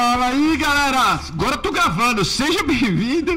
Fala 0.00 0.28
aí, 0.28 0.56
galera! 0.56 1.20
Agora 1.28 1.56
eu 1.56 1.58
tô 1.58 1.70
gravando. 1.70 2.24
Seja 2.24 2.62
bem-vindo 2.62 3.32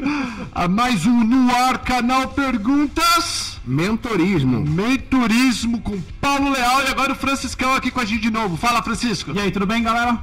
a 0.50 0.66
mais 0.66 1.04
um 1.04 1.22
No 1.22 1.54
Ar 1.54 1.76
Canal 1.76 2.28
Perguntas. 2.28 3.60
Mentorismo. 3.66 4.64
Mentorismo 4.64 5.82
com 5.82 6.00
Paulo 6.22 6.50
Leal 6.50 6.84
e 6.84 6.86
agora 6.86 7.12
o 7.12 7.14
Franciscão 7.14 7.74
aqui 7.74 7.90
com 7.90 8.00
a 8.00 8.04
gente 8.06 8.22
de 8.22 8.30
novo. 8.30 8.56
Fala, 8.56 8.82
Francisco. 8.82 9.30
E 9.34 9.40
aí, 9.40 9.50
tudo 9.50 9.66
bem, 9.66 9.82
galera? 9.82 10.18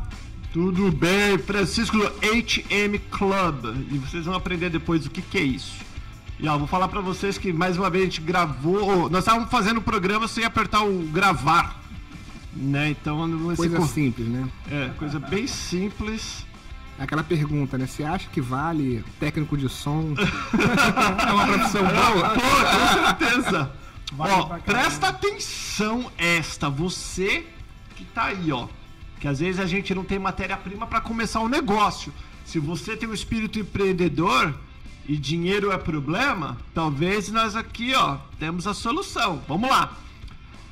Tudo 0.51 0.91
bem, 0.91 1.37
Francisco 1.37 1.95
do 1.95 2.07
HM 2.07 2.97
Club. 3.11 3.75
E 3.91 3.99
vocês 3.99 4.25
vão 4.25 4.33
aprender 4.33 4.71
depois 4.71 5.05
o 5.05 5.11
que, 5.11 5.21
que 5.21 5.37
é 5.37 5.43
isso. 5.43 5.75
E 6.39 6.47
ó, 6.47 6.57
vou 6.57 6.65
falar 6.65 6.87
pra 6.87 7.01
vocês 7.01 7.37
que 7.37 7.53
mais 7.53 7.77
uma 7.77 7.91
vez 7.91 8.01
a 8.01 8.05
gente 8.07 8.21
gravou. 8.21 9.07
Nós 9.11 9.19
estávamos 9.19 9.51
fazendo 9.51 9.77
o 9.77 9.83
programa 9.83 10.27
sem 10.27 10.43
apertar 10.43 10.81
o 10.81 11.03
gravar. 11.03 11.80
Né? 12.53 12.89
Então 12.89 13.17
Coisa 13.55 13.77
co- 13.77 13.85
simples, 13.87 14.27
né? 14.27 14.49
É, 14.69 14.89
coisa 14.97 15.19
bem 15.19 15.47
simples. 15.47 16.45
Aquela 16.99 17.23
pergunta, 17.23 17.77
né? 17.77 17.87
Você 17.87 18.03
acha 18.03 18.29
que 18.29 18.41
vale 18.41 19.03
técnico 19.19 19.57
de 19.57 19.67
som? 19.69 20.13
é 21.27 21.31
uma 21.31 21.47
profissão 21.47 21.81
boa? 21.83 22.29
Pô, 22.29 22.41
com 22.41 23.17
certeza. 23.19 23.71
Vale 24.13 24.33
ó, 24.33 24.43
presta 24.59 25.07
atenção 25.07 26.11
esta, 26.17 26.69
você 26.69 27.45
que 27.95 28.03
tá 28.03 28.25
aí, 28.25 28.51
ó. 28.51 28.67
Que 29.19 29.27
às 29.27 29.39
vezes 29.39 29.59
a 29.59 29.65
gente 29.65 29.95
não 29.95 30.03
tem 30.03 30.19
matéria-prima 30.19 30.85
para 30.85 30.99
começar 30.99 31.39
um 31.39 31.47
negócio. 31.47 32.13
Se 32.45 32.59
você 32.59 32.97
tem 32.97 33.07
um 33.07 33.13
espírito 33.13 33.57
empreendedor 33.59 34.53
e 35.07 35.15
dinheiro 35.15 35.71
é 35.71 35.77
problema, 35.77 36.57
talvez 36.73 37.31
nós 37.31 37.55
aqui, 37.55 37.93
ó, 37.95 38.17
temos 38.37 38.67
a 38.67 38.73
solução. 38.73 39.41
Vamos 39.47 39.69
lá. 39.69 39.93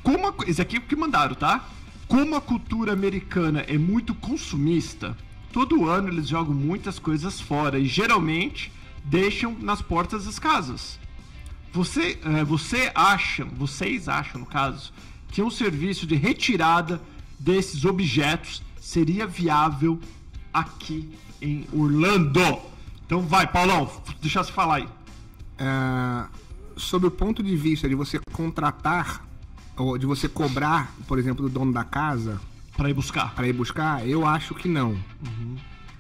Como 0.04 0.28
a, 0.28 0.34
esse 0.48 0.62
aqui 0.62 0.78
é 0.78 0.80
o 0.80 0.84
que 0.84 0.96
mandaram, 0.96 1.36
tá? 1.36 1.68
Como 2.08 2.36
a 2.36 2.42
cultura 2.42 2.94
americana 2.94 3.62
é 3.62 3.78
muito 3.78 4.16
consumista, 4.16 5.16
todo 5.52 5.88
ano 5.88 6.10
eles 6.10 6.28
jogam 6.28 6.54
muitas 6.54 6.98
coisas 6.98 7.40
fora 7.40 7.78
e 7.78 7.86
geralmente 7.86 8.72
deixam 9.04 9.56
nas 9.60 9.82
portas 9.82 10.26
das 10.26 10.40
casas. 10.40 11.00
Você, 11.72 12.20
eh, 12.24 12.44
você 12.44 12.92
acha, 12.96 13.46
vocês 13.46 14.08
acham, 14.10 14.42
no 14.42 14.46
caso, 14.46 14.92
que 15.32 15.42
um 15.42 15.52
serviço 15.52 16.08
de 16.08 16.16
retirada 16.16 17.00
desses 17.40 17.86
objetos 17.86 18.64
seria 18.82 19.28
viável 19.28 20.00
aqui 20.52 21.10
em 21.42 21.68
Orlando? 21.72 22.60
Então 23.06 23.22
vai, 23.22 23.46
Paulão, 23.48 23.90
deixa 24.22 24.40
eu 24.40 24.44
falar 24.46 24.78
aí. 24.78 24.88
É, 25.58 26.28
sob 26.78 27.08
o 27.08 27.12
ponto 27.12 27.44
de 27.44 27.56
vista 27.56 27.88
de 27.88 27.96
você 27.96 28.20
contratar, 28.32 29.26
de 29.98 30.06
você 30.06 30.28
cobrar, 30.28 30.94
por 31.08 31.18
exemplo, 31.20 31.48
do 31.48 31.54
dono 31.54 31.72
da 31.72 31.84
casa 31.84 32.40
Pra 32.76 32.90
ir 32.90 32.94
buscar. 32.94 33.34
para 33.36 33.48
ir 33.48 33.54
buscar, 33.54 34.08
eu 34.08 34.26
acho 34.26 34.54
que 34.56 34.68
não. 34.68 34.98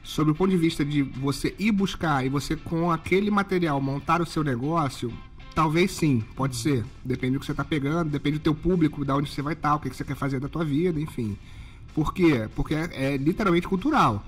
Sob 0.03 0.31
o 0.31 0.35
ponto 0.35 0.49
de 0.49 0.57
vista 0.57 0.83
de 0.83 1.01
você 1.03 1.53
ir 1.59 1.71
buscar 1.71 2.25
e 2.25 2.29
você 2.29 2.55
com 2.55 2.91
aquele 2.91 3.29
material 3.29 3.79
montar 3.81 4.21
o 4.21 4.25
seu 4.25 4.43
negócio, 4.43 5.13
talvez 5.53 5.91
sim, 5.91 6.23
pode 6.35 6.55
ser. 6.55 6.83
Depende 7.03 7.33
do 7.33 7.39
que 7.39 7.45
você 7.45 7.51
está 7.51 7.63
pegando, 7.63 8.09
depende 8.09 8.37
do 8.39 8.41
teu 8.43 8.55
público, 8.55 9.05
da 9.05 9.15
onde 9.15 9.29
você 9.29 9.41
vai 9.41 9.53
estar, 9.53 9.75
o 9.75 9.79
que, 9.79 9.89
que 9.89 9.95
você 9.95 10.03
quer 10.03 10.15
fazer 10.15 10.39
da 10.39 10.47
tua 10.47 10.65
vida, 10.65 10.99
enfim. 10.99 11.37
Por 11.93 12.13
quê? 12.13 12.47
Porque 12.55 12.73
é, 12.73 12.89
é 12.93 13.17
literalmente 13.17 13.67
cultural. 13.67 14.23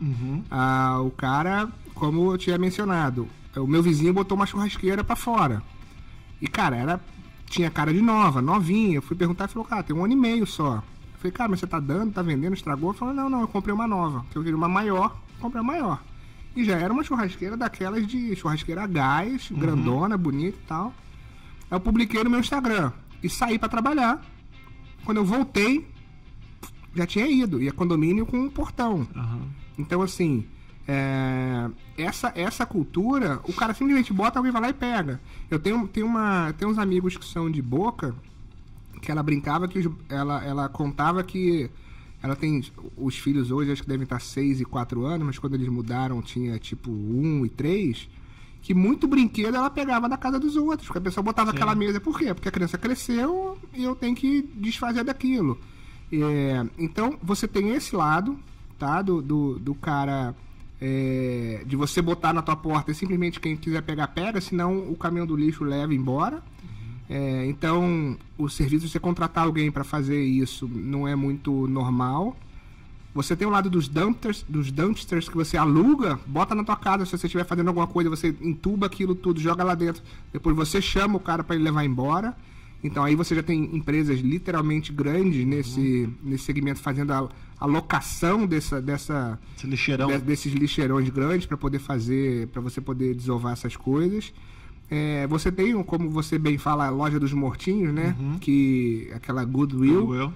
Ah, 0.50 1.00
o 1.02 1.10
cara, 1.12 1.70
como 1.96 2.32
eu 2.34 2.38
tinha 2.38 2.58
mencionado, 2.58 3.28
o 3.56 3.66
meu 3.68 3.82
vizinho 3.82 4.14
botou 4.14 4.36
uma 4.36 4.46
churrasqueira 4.46 5.04
para 5.04 5.16
fora. 5.16 5.64
E, 6.42 6.48
cara, 6.48 6.76
era. 6.76 7.02
Tinha 7.52 7.70
cara 7.70 7.94
de 7.94 8.02
nova, 8.02 8.42
novinha. 8.42 8.96
Eu 8.96 9.02
fui 9.02 9.16
perguntar 9.16 9.46
e 9.46 9.48
falou, 9.50 9.68
cara, 9.68 9.84
tem 9.84 9.94
um 9.94 10.06
ano 10.06 10.14
e 10.14 10.16
meio 10.16 10.48
só. 10.48 10.76
Eu 10.76 11.18
falei, 11.18 11.32
cara, 11.34 11.50
mas 11.50 11.60
você 11.60 11.68
tá 11.68 11.82
dando, 11.82 12.14
tá 12.14 12.22
vendendo, 12.22 12.54
estragou? 12.54 12.94
Falou, 12.94 13.14
não, 13.14 13.30
não, 13.30 13.42
eu 13.42 13.48
comprei 13.48 13.76
uma 13.76 13.86
nova. 13.86 14.26
Que 14.32 14.38
eu 14.38 14.42
queria 14.42 14.56
uma 14.56 14.70
maior, 14.70 15.22
comprei 15.42 15.62
uma 15.62 15.74
maior. 15.74 16.02
E 16.56 16.64
já 16.64 16.78
era 16.78 16.94
uma 16.94 17.04
churrasqueira 17.04 17.58
daquelas 17.58 18.08
de 18.08 18.34
churrasqueira 18.38 18.84
a 18.84 18.88
gás, 18.88 19.52
grandona, 19.52 20.18
bonita 20.18 20.58
e 20.58 20.66
tal. 20.66 20.94
Aí 21.70 21.76
eu 21.76 21.80
publiquei 21.82 22.24
no 22.24 22.30
meu 22.30 22.40
Instagram 22.40 22.94
e 23.22 23.30
saí 23.30 23.60
pra 23.60 23.68
trabalhar. 23.68 24.22
Quando 25.04 25.18
eu 25.18 25.26
voltei, 25.26 25.86
já 26.96 27.06
tinha 27.06 27.28
ido. 27.28 27.62
E 27.62 27.68
é 27.68 27.72
condomínio 27.72 28.26
com 28.26 28.38
um 28.38 28.50
portão. 28.50 29.06
Então, 29.78 30.02
assim, 30.02 30.46
é, 30.88 31.70
essa, 31.98 32.32
essa 32.36 32.66
cultura, 32.66 33.40
o 33.48 33.54
cara 33.54 33.74
simplesmente 33.74 34.12
bota, 34.14 34.40
alguém 34.40 34.52
vai 34.52 34.62
lá 34.62 34.70
e 34.70 34.74
pega. 34.74 35.20
Eu 35.50 35.60
tenho, 35.60 35.88
tenho, 35.88 36.06
uma, 36.06 36.54
tenho 36.58 36.72
uns 36.72 36.78
amigos 36.78 37.16
que 37.18 37.26
são 37.26 37.50
de 37.50 37.62
boca, 37.62 38.16
que 39.02 39.12
ela 39.12 39.24
brincava 39.24 39.68
que 39.68 39.80
os- 39.80 39.94
ela, 40.10 40.44
ela 40.44 40.70
contava 40.70 41.24
que 41.24 41.70
ela 42.22 42.36
tem 42.36 42.64
os 42.98 43.18
filhos 43.18 43.50
hoje, 43.52 43.72
acho 43.72 43.82
que 43.82 43.88
devem 43.88 44.04
estar 44.04 44.20
6 44.22 44.62
e 44.62 44.66
4 44.66 45.06
anos, 45.06 45.26
mas 45.26 45.40
quando 45.40 45.56
eles 45.56 45.68
mudaram 45.70 46.22
tinha 46.22 46.58
tipo 46.60 46.92
1 46.92 47.46
e 47.46 47.50
3, 47.50 48.08
que 48.62 48.76
muito 48.76 49.08
brinquedo 49.08 49.56
ela 49.56 49.72
pegava 49.72 50.08
da 50.08 50.18
casa 50.18 50.40
dos 50.40 50.56
outros, 50.56 50.88
porque 50.88 51.00
a 51.00 51.02
pessoa 51.02 51.24
botava 51.24 51.50
aquela 51.50 51.74
mesa, 51.74 52.00
por 52.00 52.18
quê? 52.20 52.32
Porque 52.34 52.48
a 52.48 52.52
criança 52.52 52.78
cresceu 52.78 53.58
e 53.74 53.84
eu 53.84 53.96
tenho 53.96 54.16
que 54.16 54.44
desfazer 54.56 55.04
daquilo. 55.04 55.60
É, 56.14 56.64
então 56.78 57.18
você 57.24 57.48
tem 57.48 57.72
esse 57.72 57.96
lado, 57.96 58.38
tá? 58.78 59.02
Do, 59.02 59.20
do, 59.22 59.58
do 59.58 59.74
cara 59.74 60.36
é, 60.82 61.64
de 61.66 61.76
você 61.76 62.02
botar 62.02 62.34
na 62.34 62.42
tua 62.42 62.56
porta 62.56 62.92
e 62.92 62.96
simplesmente 62.96 63.40
quem 63.40 63.56
quiser 63.56 63.84
pegar, 63.84 64.08
pega, 64.08 64.42
senão 64.42 64.80
o 64.92 64.96
caminhão 64.96 65.28
do 65.28 65.36
lixo 65.36 65.64
leva 65.64 65.94
embora. 65.94 66.42
É, 67.08 67.46
então, 67.46 68.18
o 68.38 68.50
serviço 68.50 68.86
de 68.86 68.92
você 68.92 69.00
contratar 69.00 69.44
alguém 69.44 69.70
para 69.72 69.84
fazer 69.84 70.24
isso 70.24 70.68
não 70.68 71.08
é 71.08 71.16
muito 71.16 71.68
normal. 71.68 72.36
Você 73.14 73.36
tem 73.36 73.46
o 73.46 73.52
lado 73.52 73.70
dos 73.70 73.90
dumpsters, 73.90 74.46
dos 74.48 74.72
dumpsters 74.72 75.28
que 75.28 75.36
você 75.36 75.58
aluga, 75.58 76.18
bota 76.26 76.56
na 76.56 76.64
tua 76.64 76.78
casa, 76.78 77.06
se 77.06 77.12
você 77.12 77.28
estiver 77.28 77.44
fazendo 77.44 77.68
alguma 77.68 77.86
coisa, 77.86 78.10
você 78.10 78.34
entuba 78.42 78.86
aquilo 78.86 79.14
tudo, 79.14 79.40
joga 79.40 79.64
lá 79.64 79.76
dentro. 79.76 80.02
Depois 80.32 80.56
você 80.56 80.82
chama 80.82 81.18
o 81.18 81.20
cara 81.20 81.44
para 81.44 81.56
ele 81.56 81.66
levar 81.66 81.84
embora. 81.84 82.36
Então 82.84 83.04
aí 83.04 83.16
você 83.16 83.36
já 83.36 83.44
tem 83.44 83.76
empresas 83.76 84.20
literalmente 84.20 84.92
grandes 84.92 85.46
nesse, 85.46 86.10
nesse 86.24 86.46
segmento 86.46 86.80
fazendo 86.80 87.12
a, 87.12 87.30
a 87.60 87.66
locação 87.66 88.48
dessa, 88.48 88.82
dessa, 88.82 89.40
lixeirão. 89.64 90.08
de- 90.08 90.18
desses 90.20 90.52
lixeirões 90.52 91.08
grandes 91.10 91.46
para 91.46 91.58
poder 91.58 91.78
fazer, 91.80 92.48
para 92.48 92.62
você 92.62 92.82
poder 92.82 93.14
desovar 93.14 93.54
essas 93.54 93.76
coisas. 93.76 94.34
É, 94.90 95.26
você 95.28 95.52
tem, 95.52 95.74
um, 95.76 95.84
como 95.84 96.10
você 96.10 96.38
bem 96.40 96.58
fala, 96.58 96.88
a 96.88 96.90
loja 96.90 97.20
dos 97.20 97.32
mortinhos, 97.34 97.94
né? 97.94 98.16
Que 98.42 99.10
aquela 99.14 99.46
Goodwill, 99.46 100.08
Will. 100.08 100.34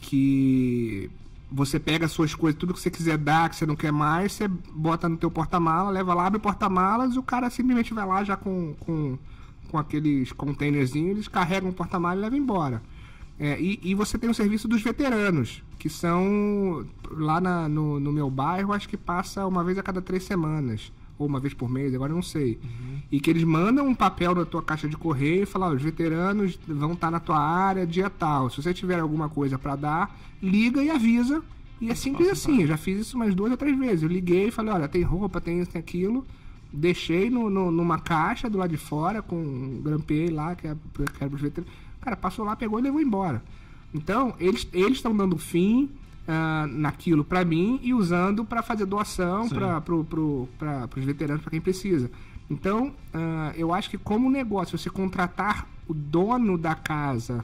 que 0.00 1.10
você 1.50 1.78
pega 1.78 2.06
as 2.06 2.12
suas 2.12 2.34
coisas, 2.34 2.58
tudo 2.58 2.74
que 2.74 2.80
você 2.80 2.90
quiser 2.90 3.16
dar, 3.18 3.48
que 3.48 3.56
você 3.56 3.66
não 3.66 3.76
quer 3.76 3.92
mais, 3.92 4.32
você 4.32 4.48
bota 4.48 5.08
no 5.08 5.16
teu 5.16 5.30
porta-mala, 5.30 5.90
leva 5.90 6.12
lá, 6.12 6.26
abre 6.26 6.38
o 6.38 6.40
porta-malas 6.40 7.14
e 7.14 7.18
o 7.18 7.22
cara 7.22 7.48
simplesmente 7.50 7.94
vai 7.94 8.06
lá 8.06 8.22
já 8.24 8.36
com, 8.36 8.74
com, 8.80 9.16
com 9.66 9.78
aqueles 9.78 10.32
containerzinhos, 10.32 11.10
eles 11.10 11.28
carregam 11.28 11.70
o 11.70 11.72
porta-mala 11.72 12.18
e 12.18 12.22
levam 12.22 12.38
embora. 12.38 12.82
É, 13.38 13.60
e, 13.60 13.78
e 13.82 13.94
você 13.94 14.16
tem 14.16 14.30
o 14.30 14.34
serviço 14.34 14.66
dos 14.66 14.80
veteranos, 14.82 15.62
que 15.78 15.90
são 15.90 16.86
lá 17.10 17.40
na- 17.40 17.68
no, 17.68 18.00
no 18.00 18.10
meu 18.12 18.30
bairro, 18.30 18.72
acho 18.72 18.88
que 18.88 18.96
passa 18.96 19.46
uma 19.46 19.62
vez 19.62 19.76
a 19.76 19.82
cada 19.82 20.00
três 20.00 20.24
semanas, 20.24 20.90
ou 21.18 21.26
uma 21.26 21.38
vez 21.38 21.52
por 21.52 21.68
mês, 21.68 21.94
agora 21.94 22.12
eu 22.12 22.16
não 22.16 22.22
sei. 22.22 22.58
E 23.12 23.20
que 23.20 23.28
eles 23.28 23.44
mandam 23.44 23.86
um 23.86 23.94
papel 23.94 24.34
na 24.34 24.44
tua 24.44 24.62
caixa 24.62 24.88
de 24.88 24.96
correio 24.96 25.42
e 25.42 25.46
falam: 25.46 25.74
os 25.74 25.82
veteranos 25.82 26.58
vão 26.66 26.92
estar 26.94 27.10
na 27.10 27.20
tua 27.20 27.38
área 27.38 27.86
dia 27.86 28.08
tal. 28.10 28.48
Se 28.50 28.62
você 28.62 28.72
tiver 28.74 28.98
alguma 29.00 29.28
coisa 29.28 29.58
para 29.58 29.76
dar, 29.76 30.18
liga 30.42 30.82
e 30.82 30.90
avisa. 30.90 31.42
E 31.80 31.90
é 31.90 31.94
simples 31.94 32.28
assim, 32.30 32.62
eu 32.62 32.66
já 32.68 32.76
fiz 32.78 32.98
isso 33.00 33.16
umas 33.16 33.34
duas 33.34 33.50
ou 33.50 33.56
três 33.58 33.78
vezes. 33.78 34.02
Eu 34.02 34.08
liguei 34.08 34.48
e 34.48 34.50
falei: 34.50 34.72
olha, 34.72 34.88
tem 34.88 35.02
roupa, 35.02 35.40
tem 35.42 35.60
isso, 35.60 35.70
tem 35.70 35.78
aquilo. 35.78 36.26
Deixei 36.78 37.30
no, 37.30 37.48
no- 37.48 37.70
numa 37.70 37.98
caixa 37.98 38.50
do 38.50 38.58
lado 38.58 38.70
de 38.70 38.76
fora, 38.76 39.22
com 39.22 39.80
grampei 39.82 40.28
lá, 40.28 40.54
que 40.54 40.66
é, 40.68 40.74
que 40.74 41.24
era. 41.24 41.32
O 41.32 42.00
cara 42.04 42.16
passou 42.16 42.44
lá, 42.44 42.54
pegou 42.54 42.78
e 42.78 42.82
levou 42.82 43.00
embora. 43.00 43.42
Então, 43.94 44.34
eles 44.38 44.68
eles 44.72 44.98
estão 44.98 45.16
dando 45.16 45.38
fim 45.38 45.90
ah, 46.28 46.66
naquilo 46.68 47.24
para 47.24 47.44
mim 47.44 47.80
e 47.82 47.94
usando 47.94 48.44
para 48.44 48.62
fazer 48.62 48.84
doação 48.84 49.48
para 49.48 49.80
pro, 49.80 50.04
pro, 50.04 50.48
pra, 50.58 50.86
os 50.96 51.04
veteranos, 51.04 51.40
para 51.42 51.50
quem 51.50 51.60
precisa. 51.62 52.10
Então, 52.50 52.92
ah, 53.14 53.52
eu 53.56 53.72
acho 53.72 53.88
que 53.88 53.96
como 53.96 54.28
negócio, 54.30 54.76
você 54.76 54.90
contratar 54.90 55.66
o 55.88 55.94
dono 55.94 56.58
da 56.58 56.74
casa 56.74 57.42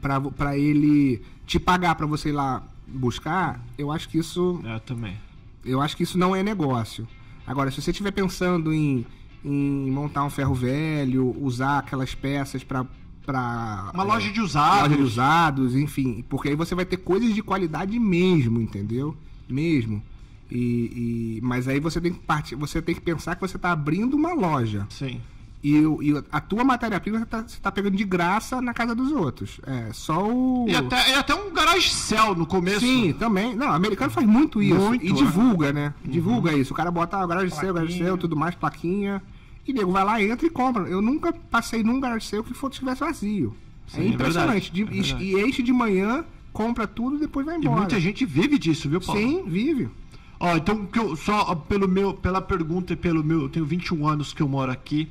para 0.00 0.56
ele 0.56 1.22
te 1.46 1.58
pagar 1.58 1.94
para 1.96 2.06
você 2.06 2.28
ir 2.28 2.32
lá 2.32 2.62
buscar, 2.86 3.60
eu 3.76 3.90
acho 3.90 4.08
que 4.08 4.18
isso 4.18 4.60
É, 4.64 4.78
também. 4.78 5.16
eu 5.64 5.80
acho 5.80 5.96
que 5.96 6.02
isso 6.04 6.16
não 6.16 6.36
é 6.36 6.42
negócio. 6.42 7.08
Agora, 7.46 7.70
se 7.70 7.80
você 7.80 7.90
estiver 7.90 8.10
pensando 8.10 8.72
em, 8.72 9.06
em 9.44 9.90
montar 9.90 10.24
um 10.24 10.30
ferro 10.30 10.54
velho, 10.54 11.34
usar 11.40 11.78
aquelas 11.78 12.14
peças 12.14 12.64
para 12.64 12.84
para 13.24 13.90
Uma 13.92 14.04
loja 14.04 14.30
de 14.32 14.40
usados. 14.40 14.82
loja 14.82 14.96
de 14.96 15.02
usados, 15.02 15.74
enfim, 15.74 16.24
porque 16.28 16.48
aí 16.50 16.54
você 16.54 16.76
vai 16.76 16.84
ter 16.84 16.96
coisas 16.98 17.34
de 17.34 17.42
qualidade 17.42 17.98
mesmo, 17.98 18.60
entendeu? 18.60 19.16
Mesmo. 19.48 20.00
E, 20.48 21.38
e- 21.38 21.40
mas 21.42 21.66
aí 21.66 21.80
você 21.80 22.00
tem 22.00 22.12
que 22.12 22.20
partir, 22.20 22.54
você 22.54 22.80
tem 22.80 22.94
que 22.94 23.00
pensar 23.00 23.34
que 23.34 23.40
você 23.40 23.56
está 23.56 23.72
abrindo 23.72 24.14
uma 24.14 24.32
loja. 24.32 24.86
Sim. 24.88 25.20
E, 25.62 25.84
o- 25.84 26.00
e 26.02 26.14
a 26.30 26.40
tua 26.40 26.62
matéria-prima 26.62 27.18
você 27.18 27.26
tá, 27.26 27.44
tá 27.62 27.72
pegando 27.72 27.96
de 27.96 28.04
graça 28.04 28.60
na 28.60 28.72
casa 28.72 28.94
dos 28.94 29.10
outros. 29.10 29.60
É 29.66 29.92
só 29.92 30.24
o. 30.28 30.66
E 30.68 30.74
até, 30.76 31.10
e 31.10 31.14
até 31.14 31.34
um 31.34 31.52
garage 31.52 31.90
cell 31.90 32.34
no 32.36 32.46
começo. 32.46 32.80
Sim, 32.80 33.12
também. 33.18 33.56
Não, 33.56 33.68
o 33.68 33.72
americano 33.72 34.10
faz 34.10 34.26
muito 34.26 34.62
isso. 34.62 34.78
Muito, 34.78 35.04
e 35.04 35.10
é. 35.10 35.12
divulga, 35.12 35.72
né? 35.72 35.94
Divulga 36.04 36.52
isso. 36.52 36.72
O 36.72 36.76
cara 36.76 36.90
bota 36.90 37.16
ah, 37.16 37.26
garagem 37.26 37.50
seu, 37.50 37.74
garagem 37.74 37.96
Plaquinha. 37.96 38.04
seu, 38.06 38.18
tudo 38.18 38.36
mais, 38.36 38.54
plaquinha. 38.54 39.22
E 39.66 39.72
nego 39.72 39.90
vai 39.90 40.04
lá, 40.04 40.22
entra 40.22 40.46
e 40.46 40.50
compra. 40.50 40.84
Eu 40.84 41.02
nunca 41.02 41.32
passei 41.32 41.82
num 41.82 41.98
garagem 41.98 42.28
seu 42.28 42.44
que 42.44 42.54
for, 42.54 42.70
estivesse 42.70 43.00
vazio. 43.00 43.56
Sim, 43.88 44.00
é 44.02 44.04
é 44.04 44.08
impressionante. 44.08 44.70
verdade, 44.72 44.98
é 44.98 45.02
verdade. 45.02 45.24
e 45.24 45.48
enche 45.48 45.62
de 45.62 45.72
manhã, 45.72 46.24
compra 46.52 46.86
tudo 46.86 47.16
e 47.16 47.20
depois 47.20 47.44
vai 47.44 47.56
E 47.56 47.58
embora. 47.58 47.76
muita 47.80 47.98
gente 47.98 48.24
vive 48.24 48.58
disso, 48.58 48.88
viu, 48.88 49.00
Paulo? 49.00 49.20
Sim, 49.20 49.42
vive. 49.48 49.88
Ó, 50.38 50.54
então 50.56 50.86
que 50.86 50.98
eu, 50.98 51.16
só 51.16 51.54
pelo 51.54 51.88
meu, 51.88 52.12
pela 52.14 52.40
pergunta 52.40 52.92
e 52.92 52.96
pelo 52.96 53.24
meu, 53.24 53.42
eu 53.42 53.48
tenho 53.48 53.64
21 53.64 54.06
anos 54.06 54.32
que 54.32 54.42
eu 54.42 54.48
moro 54.48 54.70
aqui. 54.70 55.08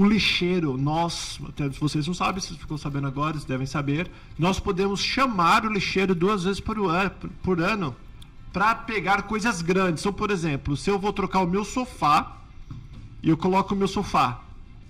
O 0.00 0.06
lixeiro, 0.06 0.76
nós, 0.78 1.40
até 1.48 1.68
se 1.72 1.80
vocês 1.80 2.06
não 2.06 2.14
sabem, 2.14 2.40
vocês 2.40 2.56
ficam 2.56 2.78
sabendo 2.78 3.08
agora, 3.08 3.32
vocês 3.32 3.44
devem 3.44 3.66
saber, 3.66 4.08
nós 4.38 4.60
podemos 4.60 5.00
chamar 5.00 5.64
o 5.64 5.72
lixeiro 5.72 6.14
duas 6.14 6.44
vezes 6.44 6.60
por, 6.60 6.78
ano- 6.78 7.10
por 7.42 7.60
ano 7.60 7.96
para 8.52 8.76
pegar 8.76 9.22
coisas 9.22 9.60
grandes. 9.60 10.02
Então, 10.02 10.12
por 10.12 10.30
exemplo, 10.30 10.76
se 10.76 10.88
eu 10.88 11.00
vou 11.00 11.12
trocar 11.12 11.40
o 11.40 11.46
meu 11.48 11.64
sofá 11.64 12.36
e 13.22 13.28
eu 13.28 13.36
coloco 13.36 13.74
o 13.74 13.76
meu 13.76 13.88
sofá 13.88 14.40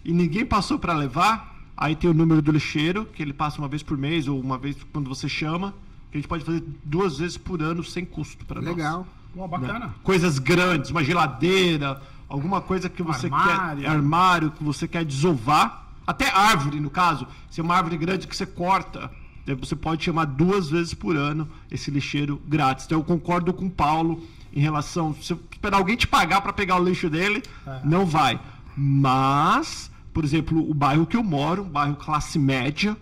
e 0.04 0.12
ninguém 0.12 0.44
passou 0.44 0.78
para 0.78 0.92
levar, 0.92 1.56
aí 1.74 1.96
tem 1.96 2.10
o 2.10 2.14
número 2.14 2.42
do 2.42 2.52
lixeiro, 2.52 3.06
que 3.06 3.22
ele 3.22 3.32
passa 3.32 3.58
uma 3.58 3.68
vez 3.68 3.82
por 3.82 3.96
mês 3.96 4.28
ou 4.28 4.38
uma 4.38 4.58
vez 4.58 4.76
quando 4.92 5.08
você 5.08 5.26
chama, 5.26 5.72
que 6.10 6.18
a 6.18 6.20
gente 6.20 6.28
pode 6.28 6.44
fazer 6.44 6.62
duas 6.84 7.18
vezes 7.18 7.38
por 7.38 7.62
ano 7.62 7.82
sem 7.82 8.04
custo 8.04 8.44
para 8.44 8.60
nós 8.60 8.76
Legal. 8.76 9.06
Bacana. 9.34 9.94
coisas 10.02 10.38
grandes, 10.38 10.90
uma 10.90 11.04
geladeira, 11.04 12.02
alguma 12.28 12.60
coisa 12.60 12.88
que 12.88 13.02
você 13.02 13.26
Armário. 13.26 13.82
quer, 13.82 13.88
armário 13.90 14.50
que 14.50 14.62
você 14.62 14.86
quer 14.86 15.04
desovar, 15.04 15.86
até 16.06 16.30
árvore 16.30 16.80
no 16.80 16.90
caso, 16.90 17.26
se 17.50 17.60
é 17.60 17.64
uma 17.64 17.74
árvore 17.76 17.96
grande 17.96 18.26
que 18.26 18.36
você 18.36 18.46
corta, 18.46 19.10
daí 19.46 19.54
você 19.54 19.74
pode 19.76 20.04
chamar 20.04 20.24
duas 20.26 20.68
vezes 20.70 20.94
por 20.94 21.16
ano 21.16 21.48
esse 21.70 21.90
lixeiro 21.90 22.40
grátis. 22.46 22.84
Então 22.86 22.98
eu 22.98 23.04
concordo 23.04 23.52
com 23.52 23.66
o 23.66 23.70
Paulo 23.70 24.22
em 24.52 24.60
relação, 24.60 25.14
se 25.20 25.32
eu 25.32 25.40
esperar 25.52 25.76
alguém 25.78 25.96
te 25.96 26.06
pagar 26.06 26.40
para 26.40 26.52
pegar 26.52 26.80
o 26.80 26.84
lixo 26.84 27.08
dele, 27.10 27.42
É. 27.66 27.80
não 27.84 28.04
vai. 28.06 28.40
Mas, 28.76 29.90
por 30.12 30.24
exemplo, 30.24 30.68
o 30.68 30.72
bairro 30.74 31.06
que 31.06 31.16
eu 31.16 31.22
moro, 31.22 31.62
um 31.62 31.68
bairro 31.68 31.94
classe 31.96 32.38
média, 32.38 32.96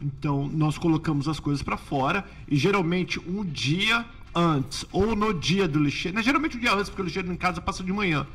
então 0.00 0.48
nós 0.52 0.78
colocamos 0.78 1.28
as 1.28 1.40
coisas 1.40 1.62
para 1.62 1.76
fora 1.76 2.24
e 2.48 2.56
geralmente 2.56 3.18
um 3.20 3.44
dia 3.44 4.04
antes 4.34 4.84
ou 4.92 5.14
no 5.14 5.32
dia 5.32 5.66
do 5.68 5.78
lixeiro, 5.78 6.16
né, 6.16 6.22
geralmente 6.22 6.56
um 6.56 6.60
dia 6.60 6.72
antes 6.74 6.88
porque 6.88 7.02
o 7.02 7.04
lixeiro 7.04 7.32
em 7.32 7.36
casa 7.36 7.60
passa 7.60 7.82
de 7.84 7.92
manhã. 7.92 8.26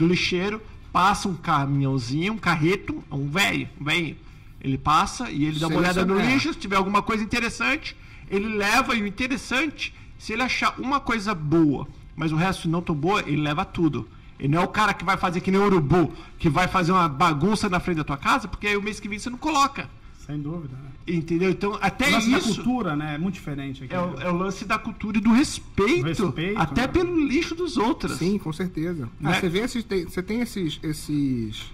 Do 0.00 0.06
lixeiro 0.06 0.62
passa 0.90 1.28
um 1.28 1.34
caminhãozinho, 1.34 2.32
um 2.32 2.38
carreto, 2.38 3.04
um 3.12 3.28
velho, 3.28 3.68
um 3.78 3.84
velho. 3.84 4.16
Ele 4.58 4.78
passa 4.78 5.30
e 5.30 5.44
ele 5.44 5.60
dá 5.60 5.68
uma 5.68 5.76
olhada 5.76 6.06
no 6.06 6.18
lixo, 6.18 6.54
se 6.54 6.58
tiver 6.58 6.76
alguma 6.76 7.02
coisa 7.02 7.22
interessante, 7.22 7.94
ele 8.30 8.48
leva 8.48 8.94
e 8.94 9.02
o 9.02 9.06
interessante, 9.06 9.94
se 10.18 10.32
ele 10.32 10.40
achar 10.40 10.74
uma 10.80 11.00
coisa 11.00 11.34
boa, 11.34 11.86
mas 12.16 12.32
o 12.32 12.36
resto 12.36 12.66
não 12.66 12.80
tão 12.80 12.94
boa, 12.94 13.20
ele 13.26 13.42
leva 13.42 13.62
tudo. 13.62 14.08
Ele 14.38 14.48
não 14.48 14.62
é 14.62 14.64
o 14.64 14.68
cara 14.68 14.94
que 14.94 15.04
vai 15.04 15.18
fazer 15.18 15.42
que 15.42 15.50
nem 15.50 15.60
o 15.60 15.64
urubu, 15.66 16.14
que 16.38 16.48
vai 16.48 16.66
fazer 16.66 16.92
uma 16.92 17.06
bagunça 17.06 17.68
na 17.68 17.78
frente 17.78 17.98
da 17.98 18.04
tua 18.04 18.16
casa, 18.16 18.48
porque 18.48 18.68
aí 18.68 18.78
o 18.78 18.82
mês 18.82 18.98
que 18.98 19.06
vem 19.06 19.18
você 19.18 19.28
não 19.28 19.36
coloca. 19.36 19.86
Sem 20.30 20.40
dúvida, 20.40 20.74
né? 20.76 20.90
Entendeu? 21.06 21.50
Então, 21.50 21.76
até 21.80 22.08
O 22.08 22.12
lance 22.12 22.30
da 22.30 22.38
isso 22.38 22.54
cultura, 22.54 22.94
né? 22.96 23.14
É 23.14 23.18
muito 23.18 23.34
diferente 23.34 23.84
aqui. 23.84 23.94
é 23.94 24.00
o, 24.00 24.20
é 24.20 24.30
o 24.30 24.36
lance 24.36 24.64
da 24.64 24.78
cultura 24.78 25.18
e 25.18 25.20
do 25.20 25.32
respeito, 25.32 26.02
Do 26.02 26.26
respeito, 26.26 26.58
até 26.60 26.82
né? 26.82 26.88
pelo 26.88 27.18
lixo 27.26 27.54
dos 27.54 27.76
outros. 27.76 28.12
Sim, 28.18 28.38
com 28.38 28.52
certeza. 28.52 29.08
Ah, 29.22 29.30
Né? 29.30 29.40
você 29.40 29.48
vê 29.48 29.60
esses. 29.60 29.82
Tem, 29.84 30.04
você 30.04 30.22
tem 30.22 30.40
esses, 30.40 30.78
esses. 30.82 31.72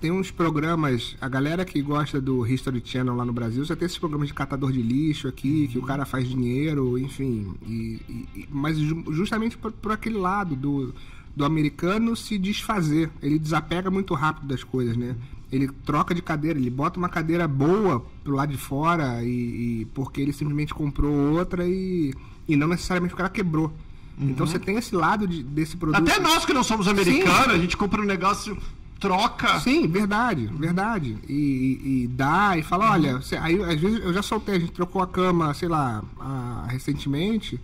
Tem 0.00 0.12
uns 0.12 0.30
programas. 0.30 1.16
A 1.20 1.28
galera 1.28 1.64
que 1.64 1.82
gosta 1.82 2.20
do 2.20 2.46
History 2.46 2.80
Channel 2.84 3.16
lá 3.16 3.24
no 3.24 3.32
Brasil, 3.32 3.64
já 3.64 3.74
tem 3.74 3.86
esses 3.86 3.98
programas 3.98 4.28
de 4.28 4.34
catador 4.34 4.70
de 4.70 4.80
lixo 4.80 5.26
aqui, 5.26 5.66
que 5.66 5.78
o 5.78 5.82
cara 5.82 6.04
faz 6.04 6.28
dinheiro, 6.28 6.96
enfim. 6.96 7.52
E, 7.66 8.00
e- 8.08 8.28
e- 8.40 8.48
mas 8.50 8.78
ju- 8.78 9.04
justamente 9.10 9.58
por, 9.58 9.72
por 9.72 9.90
aquele 9.90 10.16
lado 10.18 10.54
do, 10.54 10.94
do 11.34 11.44
americano 11.44 12.14
se 12.14 12.38
desfazer. 12.38 13.10
Ele 13.20 13.40
desapega 13.40 13.90
muito 13.90 14.14
rápido 14.14 14.46
das 14.46 14.62
coisas, 14.62 14.96
né? 14.96 15.16
Ele 15.50 15.68
troca 15.84 16.14
de 16.14 16.20
cadeira, 16.20 16.58
ele 16.58 16.68
bota 16.70 16.98
uma 16.98 17.08
cadeira 17.08 17.48
boa 17.48 18.04
pro 18.22 18.34
lado 18.34 18.52
de 18.52 18.58
fora 18.58 19.22
e, 19.24 19.80
e 19.80 19.84
porque 19.94 20.20
ele 20.20 20.32
simplesmente 20.32 20.74
comprou 20.74 21.10
outra 21.38 21.66
e, 21.66 22.12
e 22.46 22.54
não 22.54 22.68
necessariamente 22.68 23.14
o 23.14 23.16
cara 23.16 23.30
quebrou. 23.30 23.72
Então 24.20 24.46
você 24.46 24.58
tem 24.58 24.76
esse 24.76 24.94
lado 24.94 25.26
de- 25.28 25.42
desse 25.44 25.76
produto. 25.76 26.02
Até 26.02 26.20
nós 26.20 26.44
que 26.44 26.52
não 26.52 26.64
somos 26.64 26.86
americanos, 26.88 27.54
a 27.54 27.58
gente 27.58 27.76
compra 27.76 28.02
um 28.02 28.04
negócio, 28.04 28.58
troca. 28.98 29.60
Sim, 29.60 29.86
verdade, 29.86 30.46
verdade. 30.52 31.16
E, 31.28 32.02
e- 32.04 32.08
dá, 32.08 32.58
e 32.58 32.62
fala, 32.64 32.90
olha, 32.90 33.20
cê- 33.22 33.36
aí 33.36 33.62
às 33.62 33.80
vezes 33.80 34.00
eu 34.04 34.12
já 34.12 34.20
soltei, 34.22 34.56
a 34.56 34.58
gente 34.58 34.72
trocou 34.72 35.00
a 35.00 35.06
cama, 35.06 35.54
sei 35.54 35.68
lá, 35.68 36.02
a- 36.20 36.66
recentemente. 36.68 37.60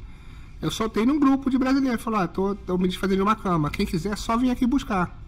Eu 0.62 0.70
soltei 0.70 1.04
num 1.04 1.18
grupo 1.18 1.50
de 1.50 1.58
brasileiros, 1.58 2.00
falou, 2.02 2.20
ah, 2.20 2.28
tô, 2.28 2.54
tô 2.54 2.78
me 2.78 2.86
desfazendo 2.88 3.16
de 3.16 3.22
uma 3.22 3.34
cama. 3.36 3.68
Quem 3.68 3.84
quiser, 3.84 4.16
só 4.16 4.36
vem 4.36 4.50
aqui 4.50 4.64
buscar. 4.66 5.20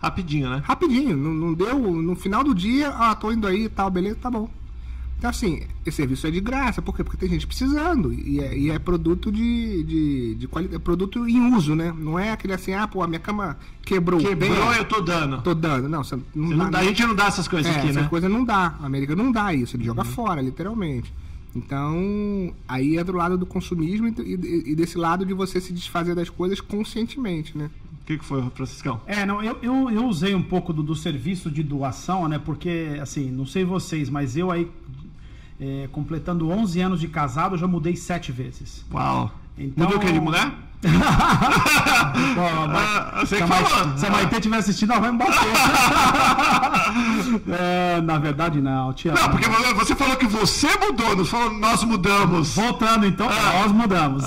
Rapidinho, 0.00 0.48
né? 0.50 0.62
Rapidinho, 0.64 1.16
não, 1.16 1.32
não 1.32 1.54
deu. 1.54 1.78
No 1.78 2.14
final 2.16 2.42
do 2.42 2.54
dia, 2.54 2.88
ah, 2.88 3.14
tô 3.14 3.30
indo 3.32 3.46
aí 3.46 3.64
e 3.64 3.68
tal, 3.68 3.90
beleza, 3.90 4.16
tá 4.20 4.30
bom. 4.30 4.48
Então, 5.18 5.28
assim, 5.28 5.64
esse 5.84 5.98
serviço 5.98 6.26
é 6.26 6.30
de 6.30 6.40
graça, 6.40 6.80
por 6.80 6.96
quê? 6.96 7.04
Porque 7.04 7.18
tem 7.18 7.28
gente 7.28 7.46
precisando. 7.46 8.10
E 8.10 8.40
é, 8.40 8.56
e 8.56 8.70
é 8.70 8.78
produto 8.78 9.30
de, 9.30 9.82
de, 9.84 10.34
de 10.36 10.48
qualidade, 10.48 10.76
é 10.76 10.78
produto 10.78 11.28
em 11.28 11.54
uso, 11.54 11.74
né? 11.74 11.94
Não 11.94 12.18
é 12.18 12.30
aquele 12.32 12.54
assim, 12.54 12.72
ah, 12.72 12.88
pô, 12.88 13.02
a 13.02 13.06
minha 13.06 13.20
cama 13.20 13.58
quebrou. 13.84 14.18
Quebrou, 14.18 14.72
eu 14.72 14.84
tô 14.86 15.02
dando. 15.02 15.42
tô 15.42 15.54
dando. 15.54 15.90
Não, 15.90 16.02
você 16.02 16.16
não, 16.34 16.48
Você 16.48 16.54
não 16.56 16.70
dá- 16.70 16.78
a 16.78 16.84
gente 16.84 17.02
não 17.04 17.14
dá 17.14 17.26
essas 17.26 17.46
coisas 17.46 17.70
é, 17.70 17.78
aqui, 17.78 17.88
essa 17.90 18.00
né? 18.00 18.08
coisa 18.08 18.30
não 18.30 18.42
dá. 18.42 18.76
A 18.80 18.86
América 18.86 19.14
não 19.14 19.30
dá 19.30 19.52
isso, 19.52 19.76
ele 19.76 19.84
joga 19.84 20.04
fora, 20.04 20.40
literalmente. 20.40 21.12
Então, 21.54 22.54
aí 22.66 22.96
é 22.96 23.04
do 23.04 23.12
lado 23.12 23.36
do 23.36 23.44
consumismo 23.44 24.08
e, 24.08 24.14
e- 24.22 24.70
e 24.72 24.74
desse 24.74 24.96
lado 24.96 25.26
de 25.26 25.34
você 25.34 25.60
se 25.60 25.72
desfazer 25.72 26.14
das 26.14 26.30
coisas 26.30 26.60
conscientemente, 26.62 27.58
né? 27.58 27.68
O 28.10 28.12
que, 28.12 28.18
que 28.18 28.24
foi, 28.24 28.42
Franciscão? 28.56 29.00
É, 29.06 29.24
não, 29.24 29.40
eu, 29.40 29.56
eu, 29.62 29.88
eu 29.88 30.04
usei 30.04 30.34
um 30.34 30.42
pouco 30.42 30.72
do, 30.72 30.82
do 30.82 30.96
serviço 30.96 31.48
de 31.48 31.62
doação, 31.62 32.26
né? 32.26 32.40
Porque, 32.44 32.98
assim, 33.00 33.30
não 33.30 33.46
sei 33.46 33.64
vocês, 33.64 34.10
mas 34.10 34.36
eu 34.36 34.50
aí, 34.50 34.68
é, 35.60 35.88
completando 35.92 36.50
11 36.50 36.80
anos 36.80 36.98
de 37.00 37.06
casado, 37.06 37.54
eu 37.54 37.58
já 37.58 37.68
mudei 37.68 37.94
sete 37.94 38.32
vezes. 38.32 38.84
Uau. 38.92 39.30
Então- 39.56 39.84
Mudou 39.84 39.98
o 39.98 40.04
que 40.04 40.10
de 40.12 40.18
mulher? 40.18 40.50
Pô, 40.82 42.40
Ah, 42.74 43.20
você 43.20 43.36
se, 43.36 43.42
a 43.42 43.46
falou. 43.46 43.96
se 43.98 44.06
a 44.06 44.10
Maite 44.10 44.34
estiver 44.34 44.56
assistindo, 44.56 44.90
ela 44.92 45.00
vai 45.02 45.12
me 45.12 45.18
bater. 45.18 45.38
É, 47.48 48.00
na 48.00 48.18
verdade, 48.18 48.60
não, 48.60 48.92
tia. 48.92 49.12
Não, 49.12 49.28
porque 49.28 49.46
você 49.74 49.94
falou 49.94 50.16
que 50.16 50.26
você 50.26 50.66
mudou, 50.78 51.14
não 51.14 51.24
falou 51.24 51.52
nós 51.52 51.84
mudamos. 51.84 52.56
Voltando, 52.56 53.06
então, 53.06 53.28
Ah. 53.30 53.60
nós 53.62 53.70
mudamos. 53.72 54.24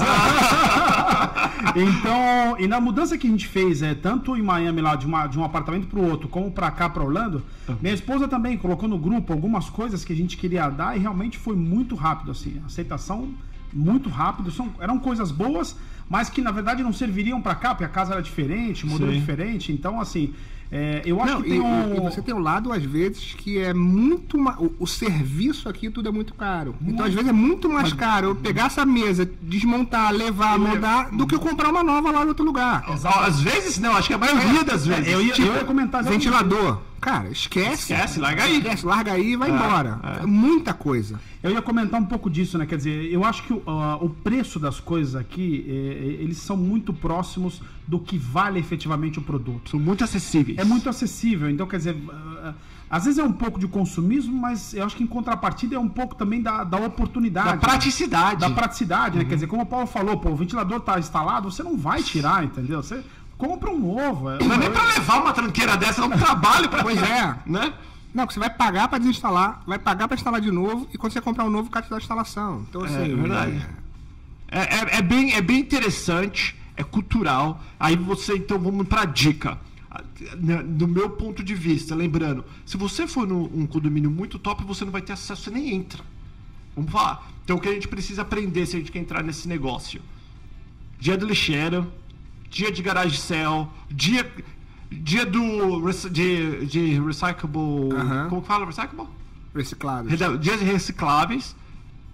Então, 1.75 2.57
e 2.59 2.67
na 2.67 2.79
mudança 2.79 3.17
que 3.17 3.27
a 3.27 3.29
gente 3.29 3.47
fez, 3.47 3.81
é, 3.81 3.93
tanto 3.95 4.35
em 4.35 4.41
Miami, 4.41 4.81
lá, 4.81 4.95
de, 4.95 5.05
uma- 5.05 5.27
de 5.27 5.37
um 5.39 5.43
apartamento 5.43 5.87
para 5.87 5.99
o 5.99 6.09
outro, 6.09 6.27
como 6.27 6.51
para 6.51 6.69
cá, 6.71 6.89
para 6.89 7.03
Orlando, 7.03 7.43
minha 7.81 7.93
esposa 7.93 8.27
também 8.27 8.57
colocou 8.57 8.87
no 8.89 8.97
grupo 8.97 9.33
algumas 9.33 9.69
coisas 9.69 10.03
que 10.03 10.13
a 10.13 10.15
gente 10.15 10.37
queria 10.37 10.69
dar 10.69 10.95
e 10.95 10.99
realmente 10.99 11.37
foi 11.37 11.55
muito 11.55 11.95
rápido, 11.95 12.31
assim. 12.31 12.59
A 12.63 12.65
aceitação 12.67 13.29
muito 13.71 14.09
rápido. 14.09 14.51
São, 14.51 14.69
eram 14.79 14.99
coisas 14.99 15.31
boas, 15.31 15.75
mas 16.09 16.29
que 16.29 16.41
na 16.41 16.51
verdade 16.51 16.83
não 16.83 16.93
serviriam 16.93 17.41
para 17.41 17.55
cá, 17.55 17.69
porque 17.73 17.85
a 17.85 17.89
casa 17.89 18.13
era 18.13 18.21
diferente, 18.21 18.85
o 18.85 18.87
modelo 18.87 19.11
Sim. 19.11 19.19
diferente. 19.19 19.71
Então, 19.71 19.99
assim, 19.99 20.33
é, 20.75 21.01
eu 21.05 21.21
acho 21.21 21.33
Não, 21.33 21.41
que 21.43 21.49
tem 21.49 21.57
e- 21.59 21.61
um. 21.61 21.95
e 21.95 21.99
você 21.99 22.19
tem 22.21 22.33
um 22.33 22.39
lado, 22.39 22.71
às 22.73 22.81
vezes, 22.83 23.35
que 23.37 23.59
é 23.59 23.73
muito. 23.73 24.37
ma- 24.39 24.57
O, 24.59 24.73
o 24.79 24.87
serviço 24.87 25.69
aqui, 25.69 25.89
tudo 25.89 26.09
é 26.09 26.11
muito 26.11 26.33
caro. 26.33 26.75
Então, 26.85 27.05
às 27.05 27.13
vezes, 27.13 27.29
é 27.29 27.33
muito 27.33 27.69
mais 27.69 27.93
caro 27.93 28.29
eu 28.29 28.35
pegar 28.35 28.65
essa 28.65 28.83
mesa, 28.85 29.29
desmontar, 29.41 30.11
levar, 30.11 30.57
mudar, 30.57 31.11
do 31.11 31.27
que 31.27 31.35
eu 31.35 31.39
comprar 31.39 31.69
uma 31.69 31.83
nova 31.83 32.09
lá 32.11 32.23
em 32.23 32.27
outro 32.27 32.43
lugar. 32.43 32.83
Ó, 32.87 33.19
Às 33.19 33.39
vezes 33.39 33.77
não, 33.77 33.95
acho 33.95 34.07
que 34.07 34.13
a 34.13 34.17
maioria 34.17 34.63
das 34.63 34.85
vezes. 34.87 35.07
eu, 35.07 35.21
ia, 35.21 35.33
Tipo, 35.33 35.47
eu 35.49 35.55
ia 35.55 35.63
comentar 35.63 36.01
exatamente 36.01 36.23
Ventilador. 36.29 36.81
Cara, 37.03 37.29
esquece. 37.29 37.93
Esquece, 37.93 38.19
larga 38.19 38.43
aí. 38.43 38.57
Esquece, 38.57 38.85
larga 38.85 39.11
aí 39.11 39.33
e 39.33 39.35
vai 39.35 39.49
embora. 39.51 39.99
É 40.21 40.25
muita 40.25 40.73
coisa. 40.73 41.19
Eu 41.41 41.51
ia 41.51 41.61
comentar 41.61 41.99
um 41.99 42.05
pouco 42.05 42.29
disso, 42.29 42.57
né? 42.57 42.65
Quer 42.65 42.77
dizer, 42.77 43.11
eu 43.11 43.23
acho 43.25 43.43
que 43.43 43.53
o, 43.53 43.61
ah, 43.67 43.97
o 44.01 44.09
preço 44.09 44.59
das 44.59 44.79
coisas 44.79 45.15
aqui, 45.15 45.65
eh, 45.67 46.21
eles 46.23 46.37
são 46.37 46.55
muito 46.55 46.93
próximos 46.93 47.61
do 47.85 47.99
que 47.99 48.17
vale 48.17 48.59
efetivamente 48.59 49.19
o 49.19 49.21
produto. 49.21 49.71
São 49.71 49.79
muito 49.79 50.03
acessíveis. 50.03 50.57
É 50.57 50.63
muito 50.63 50.87
acessível, 50.87 51.49
então 51.49 51.67
quer 51.67 51.77
dizer, 51.77 51.97
ah, 52.09 52.53
às 52.89 53.03
vezes 53.05 53.19
é 53.19 53.23
um 53.23 53.33
pouco 53.33 53.59
de 53.59 53.67
consumismo, 53.67 54.33
mas 54.39 54.73
eu 54.73 54.85
acho 54.85 54.95
que 54.95 55.03
em 55.03 55.07
contrapartida 55.07 55.75
é 55.75 55.79
um 55.79 55.89
pouco 55.89 56.15
também 56.15 56.41
da, 56.41 56.63
da 56.63 56.77
oportunidade. 56.77 57.49
Da 57.49 57.57
praticidade. 57.57 58.39
Da 58.39 58.49
praticidade, 58.49 59.17
Uhum. 59.17 59.23
né? 59.23 59.29
Quer 59.29 59.35
dizer, 59.35 59.47
como 59.47 59.63
o 59.63 59.65
Paulo 59.65 59.87
falou, 59.87 60.17
pô, 60.17 60.29
o 60.29 60.35
ventilador 60.35 60.79
tá 60.79 60.97
instalado, 60.99 61.51
você 61.51 61.61
não 61.63 61.75
vai 61.77 62.01
tirar, 62.01 62.45
entendeu? 62.45 62.81
Você 62.81 63.03
compra 63.47 63.69
um 63.69 63.79
novo. 63.79 64.29
é- 64.29 64.39
Não 64.43 64.55
é 64.55 64.57
nem 64.57 64.71
pra 64.71 64.85
levar 64.85 65.21
uma 65.21 65.33
tranqueira 65.33 65.75
dessa, 65.75 66.01
é 66.01 66.05
um 66.05 66.09
trabalho 66.11 66.69
pra 66.69 66.81
Pois 66.81 67.01
é. 67.01 67.35
Né? 67.45 67.73
Não, 68.13 68.25
que 68.27 68.33
você 68.33 68.39
vai 68.39 68.49
pagar 68.49 68.87
pra 68.87 68.99
desinstalar, 68.99 69.61
vai 69.65 69.77
pagar 69.79 70.07
pra 70.07 70.15
instalar 70.15 70.39
de 70.39 70.51
novo, 70.51 70.87
e 70.93 70.97
quando 70.97 71.11
você 71.13 71.19
comprar 71.19 71.43
um 71.45 71.49
novo, 71.49 71.67
o 71.67 71.71
cara 71.71 71.85
te 71.85 71.89
dá 71.89 71.97
a 71.97 71.99
instalação. 71.99 72.65
Então, 72.69 72.83
assim. 72.83 73.11
É 73.11 73.15
verdade. 73.15 73.65
É, 74.49 74.59
é- 74.59 74.97
é 74.99 75.01
bem, 75.01 75.33
é 75.33 75.41
bem 75.41 75.59
interessante, 75.59 76.55
é 76.77 76.83
cultural. 76.83 77.61
Aí 77.79 77.95
você, 77.95 78.35
então, 78.37 78.57
vamos 78.59 78.87
pra 78.87 79.03
dica. 79.05 79.57
né, 80.39 80.63
do 80.63 80.87
meu 80.87 81.09
ponto 81.11 81.43
de 81.43 81.53
vista, 81.53 81.93
lembrando, 81.93 82.43
se 82.65 82.77
você 82.77 83.05
for 83.05 83.27
num 83.27 83.67
condomínio 83.67 84.09
muito 84.09 84.39
top, 84.39 84.63
você 84.63 84.83
não 84.83 84.91
vai 84.91 85.01
ter 85.03 85.13
acesso, 85.13 85.43
você 85.43 85.51
nem 85.51 85.71
entra. 85.75 86.01
Vamos 86.75 86.91
falar. 86.91 87.29
Então 87.43 87.57
o 87.57 87.59
que 87.59 87.67
a 87.69 87.73
gente 87.73 87.87
precisa 87.87 88.23
aprender 88.23 88.65
se 88.65 88.75
a 88.75 88.79
gente 88.79 88.91
quer 88.91 88.97
entrar 88.99 89.21
nesse 89.23 89.47
negócio? 89.47 90.01
Dia 90.99 91.15
do 91.15 91.27
lixeiro, 91.27 91.91
dia 92.53 92.71
de 92.71 92.81
garagem 92.83 93.17
cell, 93.19 93.67
dia, 93.89 94.31
dia 94.91 95.25
do 95.25 95.81
de, 96.11 96.65
de 96.67 96.99
recyclable. 96.99 97.89
Como 98.29 98.41
que 98.43 98.47
fala 98.47 98.65
recyclable? 98.65 99.07
Reciclados. 99.55 100.09
Reda- 100.11 100.37
Dias 100.37 100.61
recicláveis. 100.61 101.55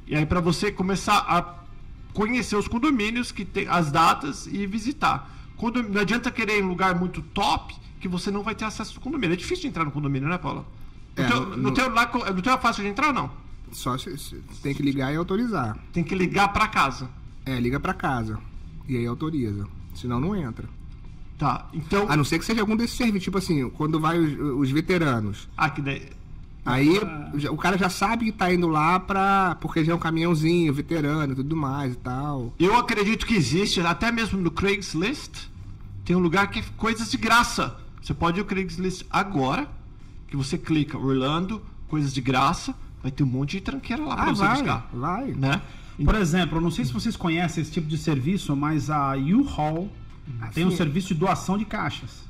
E 0.07 0.15
aí 0.15 0.25
para 0.25 0.39
você 0.39 0.71
começar 0.71 1.17
a 1.27 1.59
conhecer 2.13 2.55
os 2.55 2.67
condomínios 2.67 3.31
que 3.31 3.43
tem 3.45 3.67
as 3.67 3.91
datas 3.91 4.47
e 4.47 4.65
visitar. 4.65 5.29
Não 5.91 6.01
adianta 6.01 6.31
querer 6.31 6.57
ir 6.57 6.63
em 6.63 6.67
lugar 6.67 6.95
muito 6.97 7.21
top 7.21 7.75
que 7.99 8.07
você 8.07 8.31
não 8.31 8.41
vai 8.43 8.55
ter 8.55 8.63
acesso 8.65 8.93
ao 8.95 9.01
condomínio. 9.03 9.33
É 9.33 9.37
difícil 9.37 9.63
de 9.63 9.67
entrar 9.67 9.83
no 9.83 9.91
condomínio, 9.91 10.29
né, 10.29 10.37
Paula? 10.37 10.65
No, 11.17 11.23
É, 11.23 11.27
teu, 11.27 11.45
no- 11.45 11.57
no, 11.57 11.71
teu, 11.73 11.89
lá, 11.93 12.09
no 12.33 12.41
teu 12.41 12.53
é 12.53 12.57
fácil 12.57 12.81
de 12.83 12.89
entrar 12.89 13.07
ou 13.07 13.13
não? 13.13 13.31
Só 13.73 13.97
se, 13.97 14.17
se- 14.17 14.41
tem 14.63 14.73
que 14.73 14.81
ligar 14.81 15.13
e 15.13 15.17
autorizar. 15.17 15.77
Tem 15.91 16.01
que 16.03 16.15
ligar 16.15 16.47
para 16.53 16.65
casa. 16.69 17.09
É, 17.45 17.59
liga 17.59 17.77
pra 17.79 17.93
casa. 17.93 18.39
E 18.87 18.95
aí 18.97 19.05
autoriza. 19.05 19.67
Senão 19.93 20.19
não 20.19 20.35
entra. 20.35 20.67
Tá. 21.37 21.67
Então. 21.73 22.05
A 22.09 22.17
não 22.17 22.23
ser 22.23 22.37
que 22.39 22.45
seja 22.45 22.61
algum 22.61 22.75
desses 22.75 22.95
serviços, 22.97 23.23
tipo 23.23 23.37
assim, 23.37 23.69
quando 23.69 23.99
vai 23.99 24.17
os, 24.19 24.59
os 24.59 24.71
veteranos. 24.71 25.47
Ah, 25.57 25.69
que 25.69 25.81
daí. 25.81 26.09
Aí 26.65 26.99
já- 27.35 27.49
o 27.51 27.57
cara 27.57 27.77
já 27.77 27.89
sabe 27.89 28.25
que 28.25 28.31
tá 28.33 28.53
indo 28.53 28.67
lá 28.67 28.99
pra. 28.99 29.57
Porque 29.61 29.83
já 29.83 29.93
é 29.93 29.95
um 29.95 29.99
caminhãozinho, 29.99 30.73
veterano 30.73 31.31
e 31.33 31.35
tudo 31.35 31.55
mais 31.55 31.93
e 31.93 31.97
tal. 31.97 32.53
Eu 32.59 32.75
acredito 32.77 33.25
que 33.25 33.33
existe, 33.33 33.79
até 33.79 34.11
mesmo 34.11 34.39
no 34.39 34.51
Craigslist, 34.51 35.47
tem 36.05 36.15
um 36.15 36.19
lugar 36.19 36.49
que 36.51 36.59
é 36.59 36.63
coisas 36.77 37.09
de 37.09 37.17
graça. 37.17 37.77
Você 38.01 38.13
pode 38.13 38.37
ir 38.39 38.41
no 38.41 38.45
Craigslist 38.45 39.03
agora, 39.09 39.67
que 40.27 40.35
você 40.35 40.57
clica 40.57 40.97
Orlando, 40.97 41.61
coisas 41.87 42.13
de 42.13 42.21
graça, 42.21 42.75
vai 43.01 43.11
ter 43.11 43.23
um 43.23 43.27
monte 43.27 43.51
de 43.51 43.61
tranqueira 43.61 44.03
lá 44.03 44.15
pra 44.15 44.23
Ah, 44.25 44.35
você 44.35 44.41
vai, 44.43 44.53
buscar. 44.55 44.89
vai. 44.93 45.25
Né? 45.31 45.61
Por 46.03 46.15
exemplo, 46.15 46.57
eu 46.57 46.61
não 46.61 46.71
sei 46.71 46.85
se 46.85 46.93
vocês 46.93 47.15
conhecem 47.15 47.61
esse 47.61 47.71
tipo 47.71 47.87
de 47.87 47.97
serviço, 47.97 48.55
mas 48.55 48.89
a 48.89 49.15
U-Haul 49.15 49.89
tem 50.53 50.65
um 50.65 50.71
serviço 50.71 51.09
de 51.09 51.15
doação 51.15 51.57
de 51.57 51.65
caixas. 51.65 52.23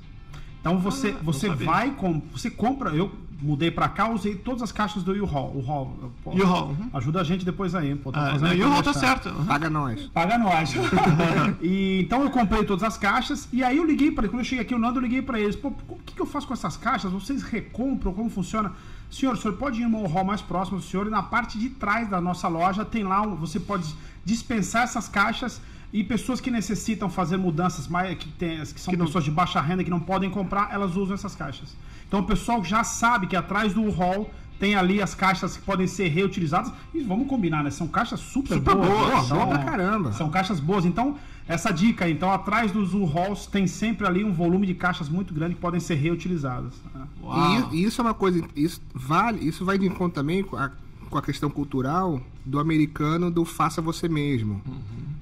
Então 0.60 0.78
você, 0.78 1.12
não 1.12 1.24
você 1.24 1.50
vai 1.50 1.92
com, 1.92 2.22
você 2.34 2.50
compra, 2.50 2.90
eu 2.90 3.12
mudei 3.42 3.72
pra 3.72 3.88
cá, 3.88 4.10
usei 4.10 4.36
todas 4.36 4.62
as 4.62 4.72
caixas 4.72 5.04
do 5.04 5.14
U-Haul. 5.14 5.64
U-Haul, 5.64 5.94
uhum. 6.26 6.90
Ajuda 6.94 7.22
a 7.22 7.24
gente 7.24 7.46
depois 7.46 7.74
aí, 7.74 7.96
pô. 7.96 8.12
tô 8.12 8.20
Ah, 8.20 8.34
aqui 8.34 8.84
tá 8.84 8.94
certo. 8.94 9.30
uhum. 9.30 9.46
Paga 9.46 9.70
nós. 9.70 10.08
Paga 10.08 10.38
nós. 10.38 10.74
e, 11.62 12.02
então 12.02 12.24
eu 12.24 12.30
comprei 12.30 12.66
todas 12.66 12.84
as 12.84 12.98
caixas 12.98 13.48
e 13.54 13.64
aí 13.64 13.78
eu 13.78 13.86
liguei 13.86 14.12
para 14.12 14.28
quando 14.28 14.40
eu 14.42 14.46
cheguei 14.46 14.64
aqui, 14.64 14.76
o 14.76 14.80
Nando, 14.80 15.00
eu 15.00 15.04
liguei 15.04 15.22
para 15.22 15.40
eles. 15.40 15.56
Pô, 15.56 15.70
o 15.88 15.96
que, 16.06 16.16
que 16.16 16.22
eu 16.22 16.26
faço 16.26 16.48
com 16.48 16.54
essas 16.54 16.76
caixas? 16.76 17.12
Vocês 17.12 17.42
recompram? 17.42 18.14
Como 18.14 18.30
funciona? 18.30 18.74
Senhor, 19.10 19.34
o 19.34 19.38
senhor 19.38 19.58
pode 19.58 19.82
ir 19.82 19.88
no 19.88 20.06
hall 20.06 20.24
mais 20.24 20.42
próximo 20.42 20.78
do 20.78 20.84
senhor 20.84 21.08
e 21.08 21.10
na 21.10 21.24
parte 21.24 21.58
de 21.58 21.70
trás 21.70 22.08
da 22.10 22.22
nossa 22.22 22.48
loja 22.48 22.86
tem 22.86 23.04
lá, 23.04 23.22
um- 23.22 23.36
você 23.36 23.60
pode 23.60 23.94
dispensar 24.24 24.84
essas 24.84 25.08
caixas 25.08 25.60
e 25.92 26.04
pessoas 26.04 26.40
que 26.40 26.52
necessitam 26.52 27.10
fazer 27.10 27.38
mudanças 27.38 27.88
mais 27.88 28.16
que, 28.18 28.28
tem, 28.30 28.60
que 28.62 28.80
são 28.80 28.92
Que 28.92 28.98
não- 28.98 29.06
pessoas 29.08 29.24
de 29.24 29.32
baixa 29.32 29.60
renda 29.60 29.84
que 29.84 29.90
não 29.90 30.00
podem 30.00 30.30
comprar, 30.30 30.70
elas 30.72 30.96
usam 30.96 31.16
essas 31.16 31.34
caixas. 31.36 31.76
Então 32.08 32.20
o 32.20 32.24
pessoal 32.24 32.64
já 32.64 32.84
sabe 32.84 33.26
que 33.28 33.36
atrás 33.36 33.74
do 33.74 33.90
hall 33.90 34.32
tem 34.60 34.76
ali 34.76 35.02
as 35.02 35.16
caixas 35.16 35.56
que 35.58 35.64
podem 35.64 35.88
ser 35.88 36.10
reutilizadas. 36.10 36.72
E 36.94 37.00
vamos 37.02 37.28
combinar, 37.28 37.64
né? 37.64 37.72
São 37.72 37.88
caixas 37.88 38.20
super, 38.20 38.56
Super 38.56 38.76
boas. 38.76 38.88
boas, 38.88 39.10
boa 39.10 39.24
São- 39.24 39.48
pra 39.48 39.58
caramba. 39.60 40.12
São 40.14 40.30
caixas 40.30 40.60
boas. 40.60 40.86
Então, 40.86 41.16
essa 41.50 41.72
dica, 41.72 42.08
então, 42.08 42.32
atrás 42.32 42.72
dos 42.72 42.94
U-Halls 42.94 43.48
tem 43.48 43.66
sempre 43.66 44.06
ali 44.06 44.24
um 44.24 44.32
volume 44.32 44.68
de 44.68 44.76
caixas 44.76 45.10
muito 45.10 45.34
grande 45.34 45.56
que 45.56 45.60
podem 45.60 45.80
ser 45.80 45.96
reutilizadas. 45.96 46.76
né? 46.94 47.08
Uau. 47.24 47.74
E, 47.74 47.84
isso 47.84 48.00
é 48.00 48.04
uma 48.04 48.14
coisa. 48.14 48.48
Isso 48.56 48.80
vale, 48.94 49.44
isso 49.48 49.66
vai 49.66 49.80
de 49.80 49.88
encontro 49.88 50.14
também 50.14 50.44
com 50.44 50.56
a, 50.56 50.72
com 51.10 51.18
a 51.18 51.22
questão 51.24 51.50
cultural 51.50 52.22
do 52.46 52.60
americano 52.60 53.32
do 53.32 53.44
faça 53.44 53.82
você 53.82 54.08
mesmo. 54.08 54.62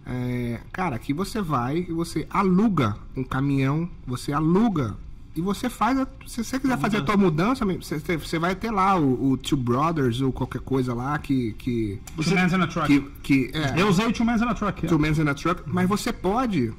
É, 0.06 0.60
cara, 0.74 0.98
aqui 0.98 1.14
você 1.14 1.42
vai 1.42 1.78
e 1.78 1.94
você 1.94 2.28
aluga 2.30 2.98
um 3.16 3.24
caminhão, 3.24 3.90
você 4.06 4.34
aluga 4.34 4.98
e 5.38 5.42
você 5.42 5.70
faz. 5.70 5.98
a- 6.00 6.08
se 6.26 6.44
você 6.44 6.60
quiser 6.60 6.78
fazer 6.78 6.98
a 6.98 7.02
tua 7.04 7.16
mudança, 7.16 7.64
você, 7.66 8.00
você- 8.00 8.18
você 8.18 8.40
vai 8.40 8.56
ter 8.56 8.72
lá 8.72 8.98
o, 9.00 9.32
o 9.32 9.38
Two 9.38 9.58
Brothers 9.58 10.20
ou 10.22 10.32
qualquer 10.32 10.62
coisa 10.62 10.94
lá 10.94 11.18
que. 11.20 11.54
que, 11.58 12.00
Two 12.16 12.34
Men's 12.36 12.54
in 12.54 12.62
a 12.62 12.68
Truck. 12.68 12.88
que, 12.88 13.12
que 13.22 13.52
é, 13.58 13.82
Eu 13.82 13.88
usei 13.90 14.06
o 14.08 14.12
Two 14.14 14.26
Men's 14.26 14.42
in 14.42 14.46
a 14.46 14.54
Truck. 14.54 14.86
é. 14.86 14.90
Two 14.90 15.00
Men's 15.00 15.20
in 15.20 15.28
a 15.28 15.34
Truck, 15.34 15.62
mas 15.68 15.88
você 15.88 16.12
pode 16.12 16.74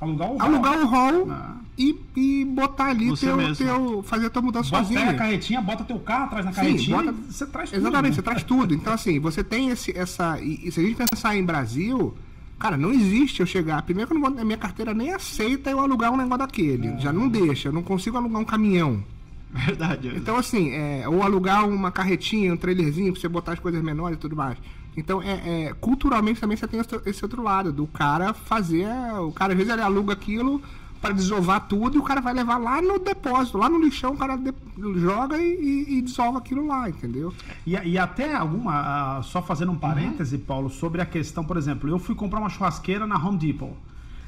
Alugar 0.00 0.28
o 0.30 0.36
hall. 0.36 0.42
alugar 0.42 0.78
o 0.80 0.86
hall 0.86 1.30
Ah. 1.30 1.56
e, 1.78 1.98
e 2.16 2.44
botar 2.44 2.86
ali 2.86 3.08
Você 3.08 3.26
teu, 3.26 3.36
mesmo. 3.36 3.54
teu. 3.56 4.02
fazer 4.02 4.26
a 4.26 4.30
tua 4.30 4.42
mudança 4.42 4.68
Bota, 4.70 4.82
sozinho. 4.82 5.00
pega 5.00 5.12
a 5.12 5.14
carretinha, 5.14 5.60
bota 5.62 5.84
teu 5.84 5.98
carro 6.00 6.24
atrás 6.24 6.44
na 6.44 6.52
Sim, 6.52 6.56
carretinha 6.56 6.96
bota- 7.02 7.14
e 7.28 7.32
você 7.32 7.46
traz 7.46 7.70
tudo. 7.70 7.80
Exatamente, 7.80 8.10
né? 8.10 8.14
você 8.16 8.22
traz 8.22 8.42
tudo. 8.42 8.74
Então, 8.74 8.92
assim, 8.92 9.18
você 9.20 9.42
tem 9.44 9.70
esse, 9.70 9.96
essa. 9.96 10.38
E, 10.40 10.68
e 10.68 10.72
se 10.72 10.80
a 10.80 10.82
gente 10.82 10.96
pensar 10.96 11.36
em 11.36 11.44
Brasil, 11.44 12.14
cara, 12.64 12.78
não 12.78 12.90
existe 12.90 13.40
eu 13.40 13.46
chegar. 13.46 13.82
Primeiro 13.82 14.08
que 14.08 14.16
eu 14.16 14.18
não 14.18 14.30
vou, 14.30 14.40
a 14.40 14.44
minha 14.44 14.56
carteira 14.56 14.94
nem 14.94 15.12
aceita 15.12 15.68
eu 15.68 15.80
alugar 15.80 16.10
um 16.10 16.16
negócio 16.16 16.38
daquele. 16.38 16.98
Já 16.98 17.12
não 17.12 17.28
deixa, 17.28 17.68
eu 17.68 17.72
não 17.74 17.82
consigo 17.82 18.16
alugar 18.16 18.40
um 18.40 18.44
caminhão. 18.44 19.04
Verdade. 19.52 20.10
Então, 20.16 20.38
assim, 20.38 20.70
é, 20.72 21.06
ou 21.06 21.22
alugar 21.22 21.68
uma 21.68 21.92
carretinha, 21.92 22.54
um 22.54 22.56
trailerzinho 22.56 23.12
pra 23.12 23.20
você 23.20 23.28
botar 23.28 23.52
as 23.52 23.58
coisas 23.58 23.82
menores 23.82 24.16
e 24.16 24.20
tudo 24.20 24.34
mais. 24.34 24.56
Então, 24.96 25.20
é, 25.20 25.66
é, 25.66 25.74
culturalmente 25.78 26.40
também 26.40 26.56
você 26.56 26.66
tem 26.66 26.80
esse 27.04 27.22
outro 27.22 27.42
lado, 27.42 27.70
do 27.70 27.86
cara 27.86 28.32
fazer. 28.32 28.88
O 29.20 29.30
cara, 29.30 29.52
às 29.52 29.58
vezes, 29.58 29.70
ele 29.70 29.82
aluga 29.82 30.14
aquilo 30.14 30.62
para 31.00 31.12
desovar 31.12 31.68
tudo 31.68 31.96
e 31.96 31.98
o 31.98 32.02
cara 32.02 32.20
vai 32.20 32.32
levar 32.32 32.56
lá 32.56 32.80
no 32.80 32.98
depósito, 32.98 33.58
lá 33.58 33.68
no 33.68 33.78
lixão, 33.78 34.12
o 34.12 34.16
cara 34.16 34.36
de- 34.36 34.54
joga 35.00 35.36
e, 35.38 35.86
e, 35.88 35.98
e 35.98 36.02
desova 36.02 36.38
aquilo 36.38 36.66
lá, 36.66 36.88
entendeu? 36.88 37.32
E, 37.66 37.72
e 37.72 37.98
até 37.98 38.34
alguma, 38.34 38.72
ah, 39.18 39.22
só 39.22 39.42
fazendo 39.42 39.72
um 39.72 39.76
parêntese, 39.76 40.38
Paulo, 40.38 40.70
sobre 40.70 41.00
a 41.02 41.06
questão, 41.06 41.44
por 41.44 41.56
exemplo, 41.56 41.88
eu 41.90 41.98
fui 41.98 42.14
comprar 42.14 42.40
uma 42.40 42.48
churrasqueira 42.48 43.06
na 43.06 43.16
Home 43.18 43.36
Depot. 43.38 43.76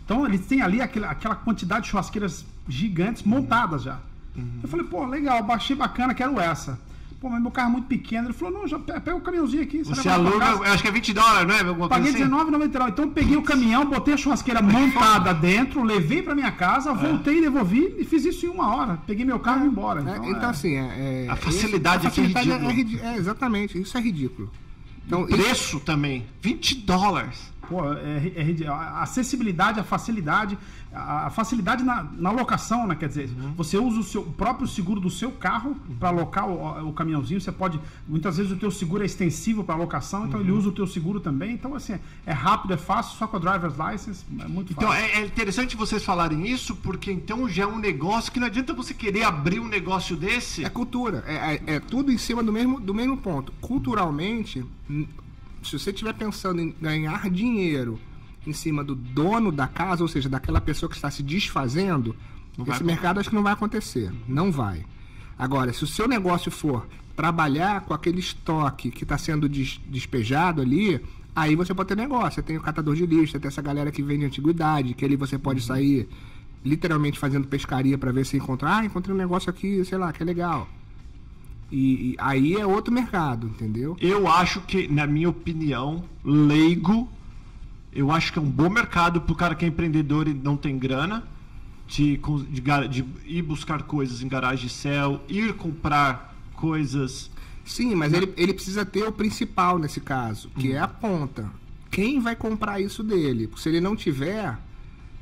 Então 0.05 0.25
eles 0.27 0.45
têm 0.47 0.61
ali 0.63 0.81
aquela, 0.83 1.11
aquela 1.11 1.35
quantidade 1.35 1.85
de 1.85 1.91
churrasqueiras 1.91 2.45
gigantes 2.69 3.23
montadas 3.23 3.83
já. 3.83 3.99
Eu 4.63 4.69
falei, 4.69 4.85
pô, 4.87 5.05
legal, 5.07 5.43
baixei 5.43 5.75
bacana, 5.75 6.13
quero 6.15 6.39
essa. 6.39 6.79
Pô, 7.19 7.31
mas 7.31 7.41
meu 7.41 7.51
carro 7.51 7.69
é 7.69 7.73
muito 7.73 7.87
pequeno. 7.87 8.27
Ele 8.27 8.35
falou, 8.35 8.61
não, 8.61 8.69
já 8.69 8.79
pe- 8.79 8.93
pega 9.01 9.17
o 9.17 9.21
caminhãozinho 9.23 9.63
aqui. 9.63 9.83
Você 9.83 10.07
aluga, 10.09 10.39
casa. 10.39 10.59
eu 10.65 10.73
acho 10.73 10.83
que 10.83 10.89
é 10.89 10.93
20 10.93 11.13
dólares, 11.15 11.49
não 11.49 11.55
é? 11.55 11.69
Alguma 11.69 11.89
Paguei 11.89 12.13
coisa 12.13 12.27
assim? 12.27 12.35
R$19,99. 12.35 12.89
Então 12.91 13.05
eu 13.07 13.11
peguei 13.11 13.37
o 13.39 13.43
caminhão, 13.43 13.87
botei 13.87 14.13
a 14.15 14.17
churrasqueira 14.19 14.61
montada 14.61 15.33
dentro, 15.33 15.83
levei 15.83 16.23
pra 16.23 16.35
minha 16.35 16.53
casa, 16.53 16.93
voltei, 16.93 17.41
devolvi 17.41 17.95
e 17.99 18.05
fiz 18.05 18.25
isso 18.27 18.45
em 18.45 18.51
uma 18.51 18.75
hora. 18.77 18.99
Peguei 19.07 19.25
meu 19.25 19.39
carro 19.41 19.65
e 19.65 19.69
embora. 19.69 20.01
É, 20.01 20.03
Então, 20.03 20.31
então, 20.31 20.43
é- 20.43 20.47
assim, 20.51 20.75
é, 20.77 21.25
é- 21.27 21.29
A 21.31 21.37
facilidade 21.37 22.07
a 22.07 22.11
aqui 22.11 22.21
é 22.21 22.29
facilidade 22.29 22.49
ridícula. 22.67 22.73
ridi- 22.73 23.01
é, 23.01 23.17
exatamente, 23.17 23.81
isso 23.81 23.97
é 23.97 24.01
ridículo. 24.01 24.51
Então, 25.07 25.25
isso- 25.27 25.37
Preço 25.37 25.81
também. 25.81 26.27
20 26.43 26.75
dólares. 26.75 27.53
Pô, 27.69 27.93
é, 27.93 28.33
é 28.37 28.67
a 28.69 29.03
acessibilidade, 29.03 29.81
a 29.81 29.85
facilidade, 29.85 30.57
a, 30.93 31.31
facilidade 31.31 31.83
na, 31.85 32.05
na 32.17 32.31
locação, 32.31 32.87
né? 32.87 32.95
Quer 32.95 33.09
dizer, 33.09 33.29
você 33.57 33.77
usa 33.79 34.01
o, 34.01 34.03
seu, 34.03 34.23
o 34.23 34.33
próprio 34.33 34.67
seguro 34.67 35.01
do 35.01 35.11
seu 35.11 35.31
carro 35.33 35.77
para 35.99 36.09
alocar 36.09 36.49
o, 36.49 36.89
o 36.89 36.93
caminhãozinho. 36.93 37.41
Você 37.41 37.53
pode, 37.53 37.79
muitas 38.09 38.37
vezes 38.37 38.53
o 38.53 38.57
teu 38.57 38.71
seguro 38.71 39.03
é 39.03 39.07
extensivo 39.07 39.65
para 39.65 39.75
alocação, 39.75 40.27
então 40.27 40.41
ele 40.41 40.53
usa 40.53 40.69
o 40.69 40.73
teu 40.73 40.87
seguro 40.87 41.21
também. 41.21 41.53
Então 41.53 41.75
assim, 41.75 41.99
é 42.25 42.33
rápido, 42.33 42.75
é 42.75 42.77
fácil, 42.77 43.17
só 43.19 43.27
com 43.27 43.37
a 43.37 43.41
driver's 43.41 43.75
license, 43.77 44.25
é 44.41 44.47
muito 44.49 44.73
Então 44.73 44.89
fácil. 44.89 45.05
é, 45.05 45.21
é 45.21 45.25
interessante 45.27 45.77
vocês 45.77 46.05
falarem 46.05 46.47
isso, 46.47 46.77
porque 46.77 47.11
então 47.13 47.49
já 47.49 47.65
é 47.65 47.67
um 47.67 47.79
negócio 47.79 48.31
que 48.33 48.39
não 48.41 48.47
adianta 48.47 48.73
você 48.73 48.95
querer 48.95 49.25
abrir 49.25 49.61
um 49.61 49.69
negócio 49.69 50.17
desse. 50.17 50.65
É 50.65 50.69
cultura, 50.69 51.25
é, 51.27 51.55
é- 51.67 51.75
é 51.77 51.81
tudo 51.81 52.11
em 52.13 52.19
cima 52.19 52.43
do 52.43 52.53
mesmo, 52.53 52.81
do 52.81 52.95
mesmo 52.95 53.17
ponto. 53.17 53.53
Culturalmente, 53.61 54.65
se 55.63 55.79
você 55.79 55.91
estiver 55.91 56.15
pensando 56.15 56.61
em 56.61 56.75
ganhar 56.81 57.29
dinheiro 57.31 57.99
em 58.47 58.53
cima 58.53 58.85
do 58.85 58.95
dono 58.95 59.51
da 59.51 59.67
casa, 59.67 60.03
ou 60.03 60.09
seja, 60.09 60.29
daquela 60.29 60.61
pessoa 60.61 60.89
que 60.89 60.97
está 60.97 61.11
se 61.11 61.23
desfazendo, 61.23 62.15
vai 62.57 62.77
esse 62.77 62.85
mercado 62.85 63.19
acho 63.21 63.29
que 63.29 63.35
não 63.35 63.43
vai 63.43 63.53
acontecer. 63.53 64.13
Não 64.29 64.53
vai. 64.53 64.85
Agora, 65.39 65.73
se 65.73 65.83
o 65.85 65.87
seu 65.87 66.07
negócio 66.07 66.51
for 66.51 66.87
trabalhar 67.17 67.81
com 67.83 67.93
aquele 67.93 68.21
estoque 68.21 68.91
que 68.91 69.03
está 69.03 69.19
sendo 69.19 69.49
des- 69.49 69.81
despejado 69.89 70.61
ali, 70.63 71.01
aí 71.35 71.57
você 71.57 71.75
pode 71.75 71.89
ter 71.89 71.97
negócio. 71.97 72.35
Você 72.37 72.43
tem 72.43 72.57
o 72.57 72.61
catador 72.61 72.95
de 72.95 73.05
lixo, 73.05 73.33
você 73.33 73.41
tem 73.41 73.49
essa 73.49 73.63
galera 73.63 73.91
que 73.91 74.03
vende 74.03 74.25
antiguidade, 74.25 74.95
que 74.95 75.05
ali 75.05 75.17
você 75.17 75.39
pode 75.39 75.61
sair 75.61 76.09
literalmente 76.65 77.19
fazendo 77.19 77.47
pescaria 77.47 77.97
para 77.99 78.13
ver 78.13 78.25
se 78.27 78.37
encontrar. 78.37 78.79
Ah, 78.79 78.85
encontrei 78.85 79.15
um 79.15 79.19
negócio 79.19 79.51
aqui, 79.51 79.85
sei 79.85 79.99
lá, 79.99 80.13
que 80.13 80.23
é 80.23 80.27
legal. 80.27 80.69
E, 81.71 82.13
e 82.13 82.17
aí 82.19 82.55
é 82.55 82.67
outro 82.67 82.93
mercado, 82.93 83.49
entendeu? 83.49 83.97
Eu 84.01 84.29
acho 84.29 84.61
que, 84.61 84.87
na 84.89 85.07
minha 85.07 85.29
opinião, 85.29 86.05
leigo, 86.25 87.09
eu 87.93 88.11
acho 88.11 88.33
que 88.33 88.39
é 88.39 88.43
um 88.43 88.51
bom 88.51 88.69
mercado 88.69 89.21
pro 89.21 89.35
cara 89.35 89.55
que 89.55 89.65
é 89.65 89.69
empreendedor 89.69 90.29
e 90.29 90.35
não 90.35 90.57
tem 90.57 90.79
grana. 90.79 91.25
De, 91.89 92.21
de, 92.51 92.61
de 92.89 93.05
ir 93.25 93.43
buscar 93.43 93.85
coisas 93.85 94.21
em 94.21 94.27
garagem 94.27 94.69
céu, 94.69 95.21
ir 95.29 95.55
comprar 95.55 96.35
coisas. 96.55 97.31
Sim, 97.65 97.95
mas 97.95 98.13
ele, 98.13 98.33
ele 98.37 98.53
precisa 98.53 98.85
ter 98.85 99.05
o 99.05 99.13
principal 99.13 99.79
nesse 99.79 100.01
caso, 100.01 100.51
que 100.59 100.73
é 100.73 100.81
a 100.81 100.89
ponta. 100.89 101.49
Quem 101.89 102.19
vai 102.19 102.35
comprar 102.35 102.81
isso 102.81 103.05
dele? 103.05 103.47
Porque 103.47 103.63
se 103.63 103.69
ele 103.69 103.81
não 103.81 103.95
tiver, 103.95 104.59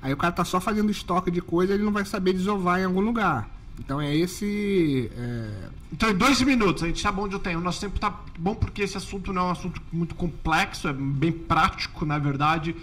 Aí 0.04 0.12
o 0.12 0.18
cara 0.18 0.34
tá 0.34 0.44
só 0.44 0.60
fazendo 0.60 0.90
estoque 0.90 1.30
de 1.30 1.40
coisa, 1.40 1.72
ele 1.72 1.82
não 1.82 1.90
vai 1.90 2.04
saber 2.04 2.34
desovar 2.34 2.78
em 2.78 2.84
algum 2.84 3.00
lugar. 3.00 3.48
Então 3.78 4.00
é 4.00 4.14
esse. 4.14 5.10
é, 5.16 5.68
Então, 5.92 6.10
em 6.10 6.14
dois 6.14 6.40
minutos, 6.42 6.82
a 6.82 6.86
gente 6.86 7.00
sabe 7.00 7.20
onde 7.20 7.34
eu 7.34 7.38
tenho. 7.40 7.58
O 7.58 7.62
nosso 7.62 7.80
tempo 7.80 7.98
tá 7.98 8.20
bom 8.38 8.54
porque 8.54 8.82
esse 8.82 8.96
assunto 8.96 9.32
não 9.32 9.42
é 9.42 9.44
um 9.46 9.50
assunto 9.50 9.80
muito 9.92 10.14
complexo, 10.14 10.88
é 10.88 10.92
bem 10.92 11.32
prático, 11.32 12.04
na 12.06 12.18
verdade. 12.18 12.74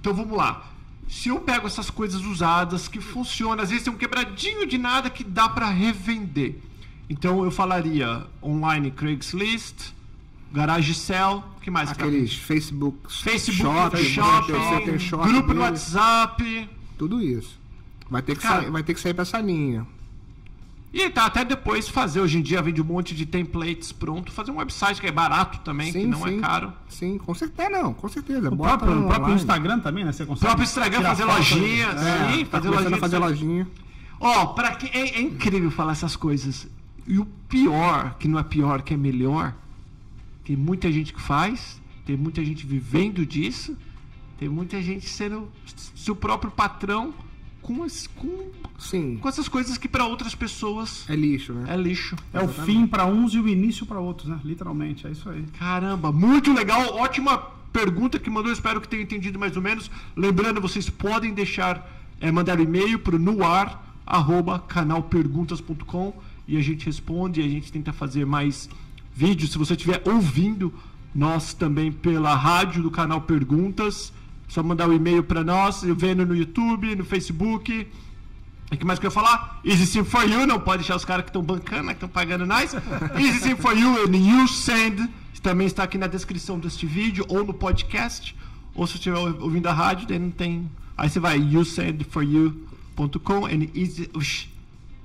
Então, 0.00 0.12
vamos 0.14 0.36
lá. 0.36 0.66
Se 1.08 1.28
eu 1.28 1.40
pego 1.40 1.66
essas 1.66 1.88
coisas 1.90 2.22
usadas 2.22 2.88
que 2.88 3.00
funcionam, 3.00 3.62
às 3.62 3.70
vezes 3.70 3.84
tem 3.84 3.92
um 3.92 3.96
quebradinho 3.96 4.66
de 4.66 4.76
nada 4.78 5.08
que 5.08 5.22
dá 5.24 5.48
para 5.48 5.68
revender. 5.68 6.56
Então, 7.08 7.42
eu 7.44 7.50
falaria 7.50 8.26
online 8.42 8.90
Craigslist, 8.90 9.92
Garage 10.52 10.94
Sell, 10.94 11.42
o 11.56 11.60
que 11.60 11.70
mais? 11.70 11.90
Aqueles 11.90 12.34
Facebook, 12.34 13.10
Facebook, 13.10 13.96
Shopping, 14.04 14.52
grupo 15.32 15.48
no 15.48 15.54
dele, 15.54 15.58
WhatsApp. 15.60 16.68
Tudo 16.98 17.22
isso. 17.22 17.58
Vai 18.10 18.22
ter 18.22 18.34
que, 18.36 18.42
Cara- 18.42 18.62
sair, 18.62 18.70
vai 18.70 18.82
ter 18.82 18.94
que 18.94 19.00
sair 19.00 19.14
pra 19.14 19.22
essa 19.22 19.40
linha. 19.40 19.86
E 20.92 21.10
tá 21.10 21.26
até 21.26 21.44
depois 21.44 21.86
fazer. 21.88 22.20
Hoje 22.20 22.38
em 22.38 22.42
dia 22.42 22.62
vende 22.62 22.80
um 22.80 22.84
monte 22.84 23.14
de 23.14 23.26
templates 23.26 23.92
pronto. 23.92 24.32
Fazer 24.32 24.50
um 24.50 24.56
website 24.56 25.00
que 25.00 25.06
é 25.06 25.12
barato 25.12 25.58
também, 25.60 25.92
que 25.92 26.06
não 26.06 26.26
é 26.26 26.38
caro. 26.38 26.72
Sim, 26.88 27.18
com 27.18 27.34
certeza. 27.34 27.68
Não, 27.68 27.92
com 27.92 28.08
certeza. 28.08 28.48
O 28.48 28.56
Bota 28.56 28.78
próprio, 28.78 29.04
o 29.04 29.08
próprio. 29.08 29.34
Instagram 29.34 29.80
também, 29.80 30.04
né? 30.04 30.12
Você 30.12 30.22
O 30.22 30.26
consegue. 30.26 30.46
próprio 30.46 30.64
Instagram 30.64 31.02
fazer 31.02 31.24
lojinha, 31.24 31.86
é. 31.88 32.32
sim, 32.36 32.44
Tá 32.46 32.50
fazer 32.58 32.70
lojinha. 32.70 32.96
a 32.96 32.98
fazer 33.00 33.18
lojinha. 33.18 33.68
Ó, 34.20 34.46
pra 34.46 34.74
que 34.76 34.86
é, 34.96 35.18
é 35.18 35.20
incrível 35.20 35.70
falar 35.70 35.92
essas 35.92 36.16
coisas. 36.16 36.66
E 37.06 37.18
o 37.18 37.26
pior, 37.48 38.16
que 38.18 38.26
não 38.26 38.38
é 38.38 38.42
pior, 38.42 38.80
que 38.82 38.94
é 38.94 38.96
melhor, 38.96 39.54
tem 40.44 40.56
muita 40.56 40.90
gente 40.90 41.12
que 41.12 41.20
faz, 41.20 41.80
tem 42.06 42.16
muita 42.16 42.42
gente 42.44 42.66
vivendo 42.66 43.24
disso, 43.26 43.76
tem 44.38 44.48
muita 44.48 44.80
gente 44.82 45.06
sendo 45.08 45.48
seu 45.94 46.16
próprio 46.16 46.50
patrão 46.50 47.12
com, 47.68 47.82
as- 47.82 48.06
com, 48.06 48.46
Sim. 48.78 49.18
com 49.20 49.28
essas 49.28 49.46
coisas 49.46 49.76
que 49.76 49.86
pra 49.86 50.06
outras 50.06 50.34
pessoas 50.34 51.04
É 51.08 51.14
lixo, 51.14 51.52
né? 51.52 51.74
é 51.74 51.76
lixo. 51.76 52.16
É 52.32 52.40
o 52.42 52.48
fim 52.48 52.86
pra 52.86 53.04
uns 53.04 53.34
e 53.34 53.38
o 53.38 53.46
início 53.46 53.84
pra 53.84 54.00
outros, 54.00 54.26
né? 54.30 54.40
Literalmente, 54.42 55.06
é 55.06 55.10
isso 55.10 55.28
aí. 55.28 55.44
Caramba, 55.58 56.10
muito 56.10 56.50
legal, 56.54 56.94
ótima 56.96 57.36
pergunta 57.70 58.18
que 58.18 58.30
mandou, 58.30 58.50
espero 58.50 58.80
que 58.80 58.88
tenha 58.88 59.02
entendido 59.02 59.38
mais 59.38 59.54
ou 59.54 59.62
menos. 59.62 59.90
Lembrando, 60.16 60.60
vocês 60.62 60.88
podem 60.88 61.34
deixar, 61.34 61.86
é, 62.20 62.32
mandar 62.32 62.58
e-mail 62.58 62.98
para 62.98 63.16
o 63.16 63.18
noar, 63.18 63.84
arroba 64.06 64.58
canalperguntas.com 64.60 66.14
e 66.46 66.56
a 66.56 66.62
gente 66.62 66.86
responde 66.86 67.40
e 67.42 67.44
a 67.44 67.48
gente 67.48 67.70
tenta 67.70 67.92
fazer 67.92 68.24
mais 68.24 68.68
vídeos. 69.14 69.52
Se 69.52 69.58
você 69.58 69.74
estiver 69.74 70.02
ouvindo 70.06 70.72
nós 71.14 71.52
também 71.52 71.92
pela 71.92 72.34
rádio 72.34 72.82
do 72.82 72.90
canal 72.90 73.20
Perguntas, 73.20 74.12
só 74.48 74.62
mandar 74.62 74.88
o 74.88 74.94
e-mail 74.94 75.22
para 75.22 75.44
nós, 75.44 75.82
vendo 75.84 76.26
no 76.26 76.34
YouTube, 76.34 76.96
no 76.96 77.04
Facebook. 77.04 77.86
O 78.70 78.76
que 78.76 78.84
mais 78.84 78.98
que 78.98 79.06
eu 79.06 79.08
ia 79.08 79.14
falar? 79.14 79.60
Easy 79.64 79.86
Sim 79.86 80.04
for 80.04 80.28
You, 80.28 80.46
não 80.46 80.58
pode 80.58 80.78
deixar 80.78 80.96
os 80.96 81.04
caras 81.04 81.24
que 81.24 81.30
estão 81.30 81.42
bancando, 81.42 81.88
que 81.88 81.94
estão 81.94 82.08
pagando 82.08 82.44
nós. 82.44 82.74
Easy 83.16 83.40
Sim 83.40 83.56
for 83.56 83.76
You 83.76 84.06
and 84.06 84.16
You 84.16 84.48
Send 84.48 85.08
também 85.48 85.66
está 85.66 85.82
aqui 85.84 85.96
na 85.96 86.06
descrição 86.06 86.58
deste 86.58 86.84
vídeo 86.84 87.24
ou 87.28 87.42
no 87.42 87.54
podcast. 87.54 88.36
Ou 88.74 88.86
se 88.86 88.92
você 88.92 88.98
estiver 88.98 89.18
ouvindo 89.18 89.66
a 89.66 89.72
rádio, 89.72 90.06
daí 90.06 90.18
não 90.18 90.30
tem. 90.30 90.70
Aí 90.96 91.08
você 91.08 91.18
vai 91.18 91.38
yousendforyou.com 91.38 93.46
and 93.46 93.68
easy. 93.74 94.10
Ush. 94.14 94.46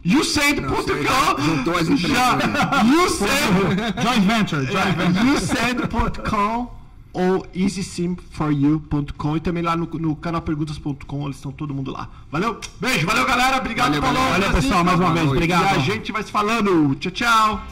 YouSend.com 0.05 1.41
juntou 1.41 1.77
as 1.77 1.87
empresas, 1.87 2.11
Já. 2.11 2.37
YouSend 2.83 3.93
Joint 4.03 4.27
venture, 4.27 4.65
joint 4.65 4.97
venture. 4.97 5.29
YouSend.com 5.29 6.82
ou 7.13 7.45
easysimforyou.com 7.53 9.37
e 9.37 9.39
também 9.39 9.61
lá 9.61 9.77
no, 9.77 9.85
no 9.85 10.15
canalperguntas.com, 10.15 11.25
eles 11.25 11.37
estão 11.37 11.51
todo 11.51 11.73
mundo 11.73 11.91
lá. 11.91 12.09
Valeu? 12.31 12.59
Beijo, 12.81 13.05
valeu 13.05 13.25
galera, 13.25 13.57
obrigado, 13.57 13.93
Valeu, 13.93 14.01
falou. 14.01 14.31
Valeu, 14.31 14.51
pessoal, 14.51 14.83
mais 14.83 14.99
uma 14.99 15.13
vez, 15.13 15.25
noite. 15.27 15.33
E 15.33 15.37
obrigado. 15.37 15.75
a 15.75 15.79
gente 15.79 16.11
vai 16.11 16.23
se 16.23 16.31
falando. 16.31 16.95
Tchau, 16.95 17.11
tchau. 17.11 17.63